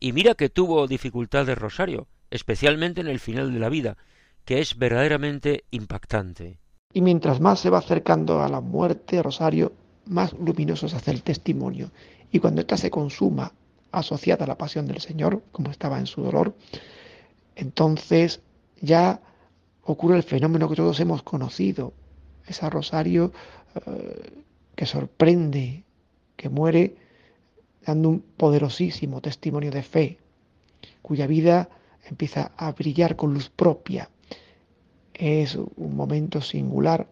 Y 0.01 0.13
mira 0.13 0.35
que 0.35 0.49
tuvo 0.49 0.89
dificultades 0.89 1.57
Rosario, 1.57 2.09
especialmente 2.33 3.01
en 3.01 3.07
el 3.07 3.21
final 3.21 3.53
de 3.53 3.61
la 3.61 3.69
vida, 3.69 3.97
que 4.45 4.61
es 4.61 4.77
verdaderamente 4.77 5.65
impactante. 5.71 6.59
Y 6.93 7.01
mientras 7.01 7.41
más 7.41 7.61
se 7.61 7.71
va 7.71 7.79
acercando 7.79 8.43
a 8.43 8.49
la 8.49 8.61
muerte, 8.61 9.23
Rosario, 9.23 9.73
más 10.07 10.33
luminoso 10.35 10.89
se 10.89 10.97
hace 10.97 11.11
el 11.11 11.23
testimonio. 11.23 11.91
Y 12.31 12.39
cuando 12.39 12.61
ésta 12.61 12.77
se 12.77 12.91
consuma 12.91 13.53
asociada 13.93 14.45
a 14.45 14.49
la 14.49 14.59
pasión 14.59 14.87
del 14.87 15.01
Señor, 15.01 15.43
como 15.53 15.71
estaba 15.71 15.99
en 15.99 16.07
su 16.07 16.23
dolor, 16.23 16.55
entonces 17.57 18.41
ya 18.81 19.21
ocurre 19.85 20.17
el 20.17 20.23
fenómeno 20.23 20.69
que 20.69 20.77
todos 20.77 20.99
hemos 21.01 21.23
conocido, 21.23 21.93
ese 22.47 22.69
rosario 22.69 23.33
eh, 23.87 24.43
que 24.75 24.87
sorprende, 24.87 25.85
que 26.37 26.49
muere 26.49 26.97
dando 27.85 28.09
un 28.09 28.21
poderosísimo 28.21 29.21
testimonio 29.21 29.71
de 29.71 29.83
fe, 29.83 30.19
cuya 31.03 31.27
vida 31.27 31.69
empieza 32.05 32.53
a 32.57 32.73
brillar 32.73 33.17
con 33.17 33.35
luz 33.35 33.49
propia. 33.51 34.09
Es 35.15 35.55
un 35.57 35.97
momento 35.97 36.41
singular 36.41 37.07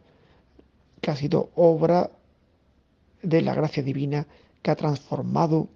que 1.00 1.10
ha 1.10 1.16
sido 1.16 1.50
obra 1.54 2.10
de 3.22 3.42
la 3.42 3.54
gracia 3.54 3.82
divina 3.82 4.26
que 4.62 4.70
ha 4.70 4.76
transformado 4.76 5.68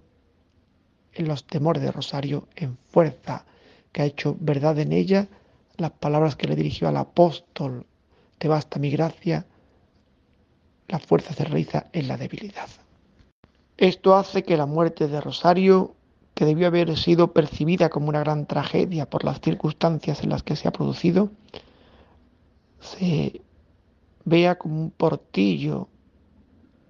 en 1.13 1.27
los 1.27 1.45
temores 1.45 1.81
de 1.81 1.91
Rosario 1.91 2.47
en 2.55 2.77
fuerza, 2.91 3.45
que 3.91 4.01
ha 4.01 4.05
hecho 4.05 4.35
verdad 4.39 4.77
en 4.79 4.91
ella 4.91 5.27
las 5.77 5.91
palabras 5.91 6.35
que 6.35 6.47
le 6.47 6.55
dirigió 6.55 6.87
al 6.87 6.97
apóstol, 6.97 7.85
te 8.37 8.47
basta 8.47 8.79
mi 8.79 8.89
gracia, 8.89 9.45
la 10.87 10.99
fuerza 10.99 11.33
se 11.33 11.43
realiza 11.43 11.87
en 11.93 12.07
la 12.07 12.17
debilidad. 12.17 12.69
Esto 13.77 14.15
hace 14.15 14.43
que 14.43 14.57
la 14.57 14.65
muerte 14.65 15.07
de 15.07 15.19
Rosario, 15.19 15.95
que 16.33 16.45
debió 16.45 16.67
haber 16.67 16.97
sido 16.97 17.33
percibida 17.33 17.89
como 17.89 18.09
una 18.09 18.19
gran 18.19 18.45
tragedia 18.45 19.09
por 19.09 19.23
las 19.23 19.41
circunstancias 19.41 20.21
en 20.23 20.29
las 20.29 20.43
que 20.43 20.55
se 20.55 20.67
ha 20.67 20.71
producido, 20.71 21.31
se 22.85 23.41
vea 24.23 24.57
como 24.57 24.81
un 24.81 24.91
portillo 24.91 25.87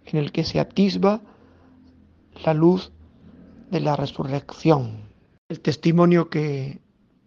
en 0.06 0.20
el 0.20 0.32
que 0.32 0.44
se 0.44 0.60
atisba 0.60 1.22
la 2.46 2.54
luz 2.54 2.92
de 3.72 3.80
la 3.80 3.96
resurrección. 3.96 5.06
El 5.50 5.60
testimonio 5.60 6.30
que 6.30 6.80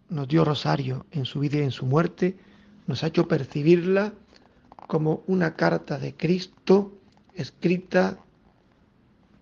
nos 0.09 0.29
dio 0.29 0.45
Rosario 0.45 1.07
en 1.11 1.25
su 1.25 1.41
vida 1.41 1.59
y 1.59 1.63
en 1.63 1.71
su 1.71 1.87
muerte 1.87 2.37
nos 2.87 3.03
ha 3.03 3.09
hecho 3.09 3.29
percibirla 3.29 4.13
como 4.87 5.23
una 5.27 5.55
carta 5.55 5.99
de 5.99 6.15
Cristo 6.15 6.93
escrita 7.35 8.19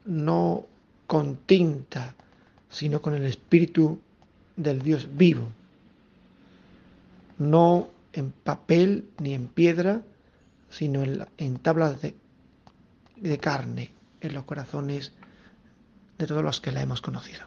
no 0.04 0.66
con 1.06 1.36
tinta, 1.36 2.14
sino 2.68 3.00
con 3.00 3.14
el 3.14 3.24
espíritu 3.24 4.00
del 4.56 4.82
Dios 4.82 5.08
vivo, 5.16 5.48
no 7.38 7.88
en 8.16 8.32
papel 8.32 9.10
ni 9.18 9.34
en 9.34 9.48
piedra, 9.48 10.02
sino 10.70 11.02
en, 11.02 11.58
tablas 11.58 12.00
de, 12.00 12.16
de 13.16 13.38
carne, 13.38 13.92
en 14.20 14.34
los 14.34 14.44
corazones 14.44 15.12
de 16.18 16.26
todos 16.26 16.42
los 16.42 16.60
que 16.60 16.72
la 16.72 16.82
hemos 16.82 17.02
conocido. 17.02 17.42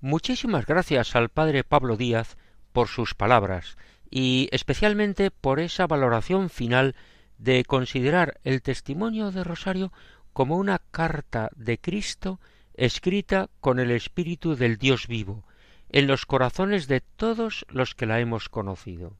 Muchísimas 0.00 0.66
gracias 0.66 1.16
al 1.16 1.30
padre 1.30 1.64
Pablo 1.64 1.96
Díaz 1.96 2.36
por 2.72 2.88
sus 2.88 3.14
palabras 3.14 3.76
y 4.10 4.48
especialmente 4.52 5.30
por 5.30 5.58
esa 5.58 5.86
valoración 5.86 6.50
final 6.50 6.94
de 7.38 7.64
considerar 7.64 8.38
el 8.44 8.62
testimonio 8.62 9.30
de 9.30 9.42
Rosario 9.42 9.92
como 10.32 10.56
una 10.56 10.78
carta 10.90 11.50
de 11.56 11.78
Cristo 11.78 12.40
escrita 12.74 13.48
con 13.60 13.78
el 13.78 13.90
espíritu 13.90 14.56
del 14.56 14.76
Dios 14.78 15.06
vivo, 15.06 15.44
en 15.88 16.06
los 16.06 16.26
corazones 16.26 16.88
de 16.88 17.00
todos 17.00 17.64
los 17.68 17.94
que 17.94 18.06
la 18.06 18.20
hemos 18.20 18.48
conocido. 18.48 19.16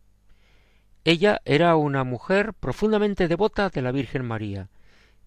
Ella 1.05 1.43
era 1.45 1.77
una 1.77 2.03
mujer 2.03 2.55
profundamente 2.55 3.29
devota 3.29 3.69
de 3.69 3.83
la 3.83 3.93
Virgen 3.93 4.25
María, 4.25 4.71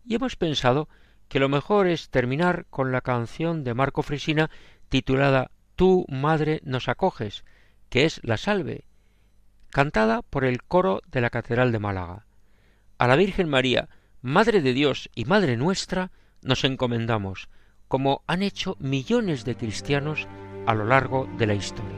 y 0.03 0.15
hemos 0.15 0.35
pensado 0.35 0.89
que 1.29 1.39
lo 1.39 1.49
mejor 1.49 1.87
es 1.87 2.09
terminar 2.09 2.65
con 2.69 2.91
la 2.91 3.01
canción 3.01 3.63
de 3.63 3.75
Marco 3.75 4.01
Frisina 4.01 4.49
titulada 4.89 5.51
Tú, 5.75 6.05
Madre, 6.09 6.61
nos 6.63 6.87
acoges, 6.87 7.45
que 7.89 8.05
es 8.05 8.19
la 8.23 8.37
salve, 8.37 8.85
cantada 9.69 10.23
por 10.23 10.45
el 10.45 10.63
coro 10.63 11.01
de 11.11 11.21
la 11.21 11.29
Catedral 11.29 11.71
de 11.71 11.79
Málaga. 11.79 12.25
A 12.97 13.07
la 13.07 13.15
Virgen 13.15 13.47
María, 13.47 13.89
Madre 14.21 14.61
de 14.61 14.73
Dios 14.73 15.11
y 15.13 15.25
Madre 15.25 15.57
nuestra, 15.57 16.11
nos 16.41 16.63
encomendamos, 16.63 17.49
como 17.87 18.23
han 18.25 18.41
hecho 18.41 18.75
millones 18.79 19.45
de 19.45 19.55
cristianos 19.55 20.27
a 20.65 20.73
lo 20.73 20.85
largo 20.85 21.29
de 21.37 21.45
la 21.45 21.53
historia. 21.53 21.96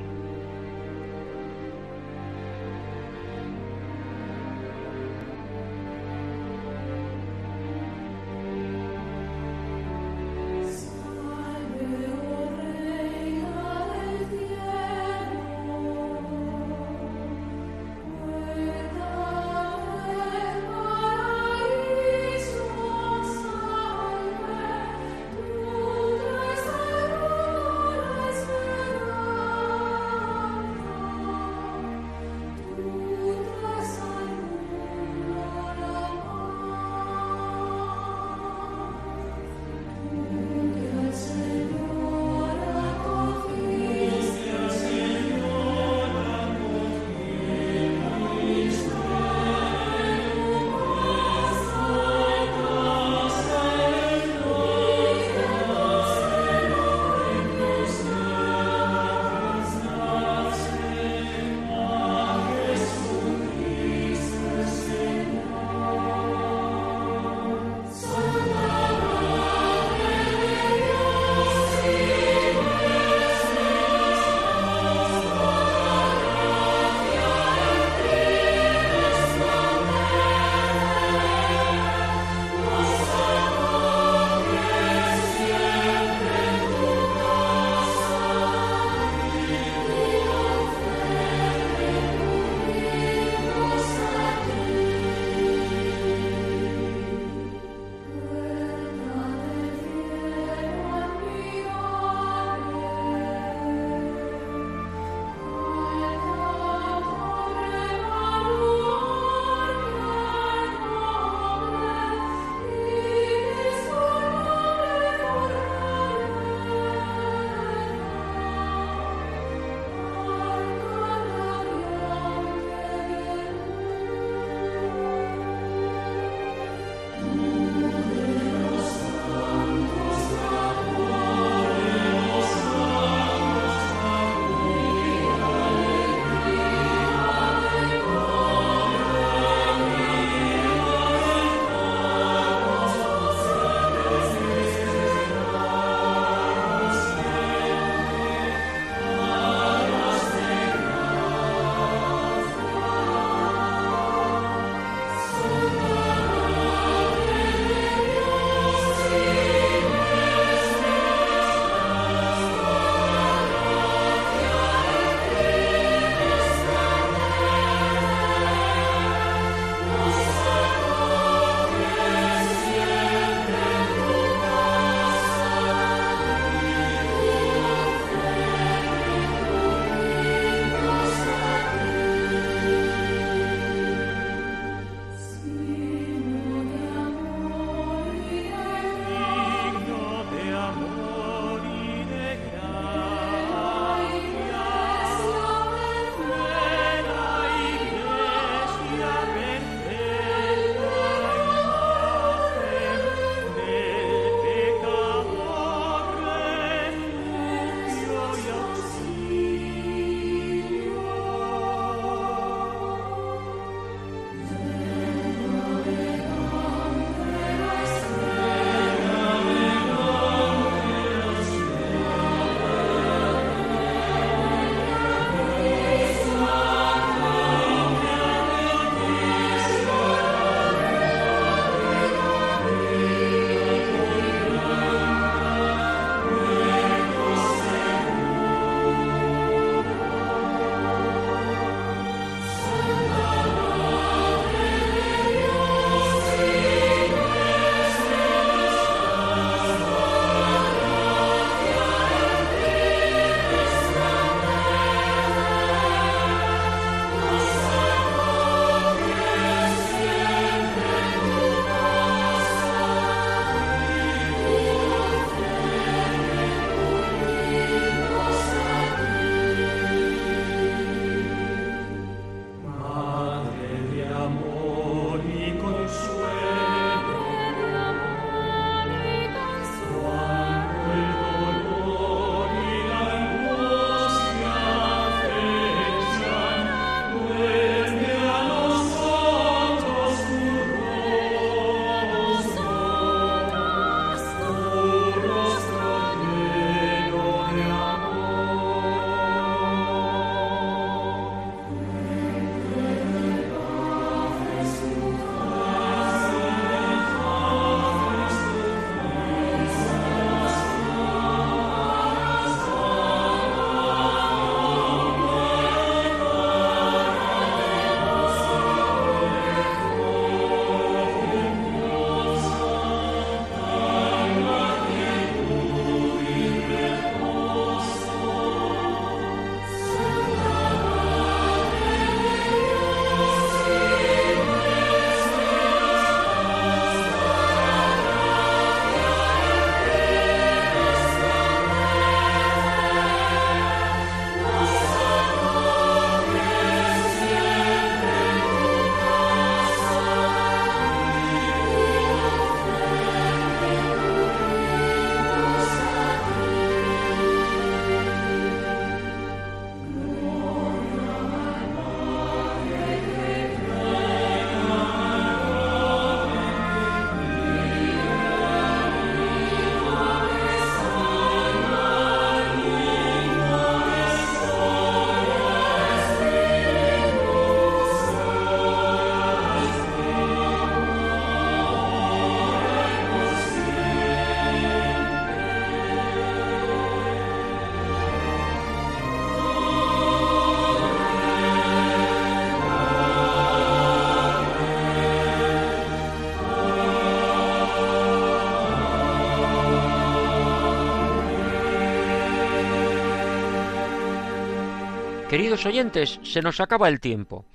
Queridos 405.29 405.67
oyentes, 405.67 406.19
se 406.23 406.41
nos 406.41 406.59
acaba 406.59 406.87
el 406.87 406.99
tiempo. 406.99 407.45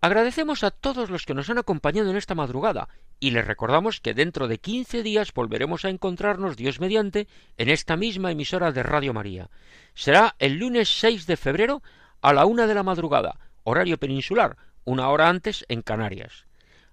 Agradecemos 0.00 0.62
a 0.62 0.70
todos 0.70 1.10
los 1.10 1.26
que 1.26 1.34
nos 1.34 1.50
han 1.50 1.58
acompañado 1.58 2.08
en 2.08 2.16
esta 2.16 2.36
madrugada 2.36 2.88
y 3.18 3.32
les 3.32 3.44
recordamos 3.44 4.00
que 4.00 4.14
dentro 4.14 4.46
de 4.46 4.58
quince 4.58 5.02
días 5.02 5.34
volveremos 5.34 5.84
a 5.84 5.88
encontrarnos 5.88 6.56
Dios 6.56 6.78
mediante 6.78 7.26
en 7.56 7.70
esta 7.70 7.96
misma 7.96 8.30
emisora 8.30 8.70
de 8.70 8.84
Radio 8.84 9.12
María. 9.12 9.50
Será 9.94 10.36
el 10.38 10.58
lunes 10.58 10.88
6 11.00 11.26
de 11.26 11.36
febrero 11.36 11.82
a 12.20 12.32
la 12.32 12.46
una 12.46 12.68
de 12.68 12.74
la 12.76 12.84
madrugada, 12.84 13.40
horario 13.64 13.98
peninsular, 13.98 14.56
una 14.84 15.08
hora 15.08 15.28
antes 15.28 15.64
en 15.68 15.82
Canarias. 15.82 16.46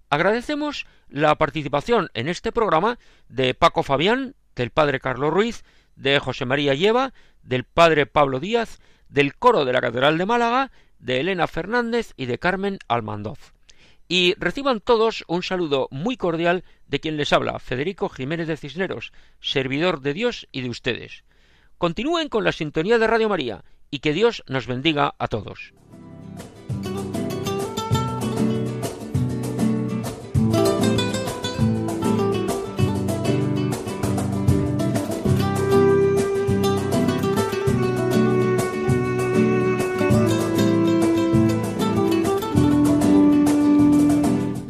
Agradecemos 0.09 0.87
la 1.07 1.35
participación 1.35 2.09
en 2.15 2.27
este 2.27 2.51
programa 2.51 2.97
de 3.29 3.53
Paco 3.53 3.83
Fabián, 3.83 4.33
del 4.55 4.71
padre 4.71 4.99
Carlos 4.99 5.31
Ruiz, 5.31 5.63
de 5.95 6.17
José 6.17 6.45
María 6.45 6.73
Lleva, 6.73 7.13
del 7.43 7.63
padre 7.63 8.07
Pablo 8.07 8.39
Díaz, 8.39 8.79
del 9.11 9.35
coro 9.35 9.65
de 9.65 9.73
la 9.73 9.81
Catedral 9.81 10.17
de 10.17 10.25
Málaga, 10.25 10.71
de 10.97 11.19
Elena 11.19 11.47
Fernández 11.47 12.13
y 12.17 12.25
de 12.25 12.39
Carmen 12.39 12.79
Almandoz. 12.87 13.53
Y 14.07 14.33
reciban 14.37 14.81
todos 14.81 15.23
un 15.27 15.43
saludo 15.43 15.87
muy 15.91 16.17
cordial 16.17 16.63
de 16.87 16.99
quien 16.99 17.17
les 17.17 17.31
habla, 17.31 17.59
Federico 17.59 18.09
Jiménez 18.09 18.47
de 18.47 18.57
Cisneros, 18.57 19.13
servidor 19.39 20.01
de 20.01 20.13
Dios 20.13 20.47
y 20.51 20.61
de 20.61 20.69
ustedes. 20.69 21.23
Continúen 21.77 22.29
con 22.29 22.43
la 22.43 22.51
sintonía 22.51 22.97
de 22.97 23.07
Radio 23.07 23.29
María 23.29 23.63
y 23.89 23.99
que 23.99 24.13
Dios 24.13 24.43
nos 24.47 24.67
bendiga 24.67 25.15
a 25.17 25.27
todos. 25.27 25.73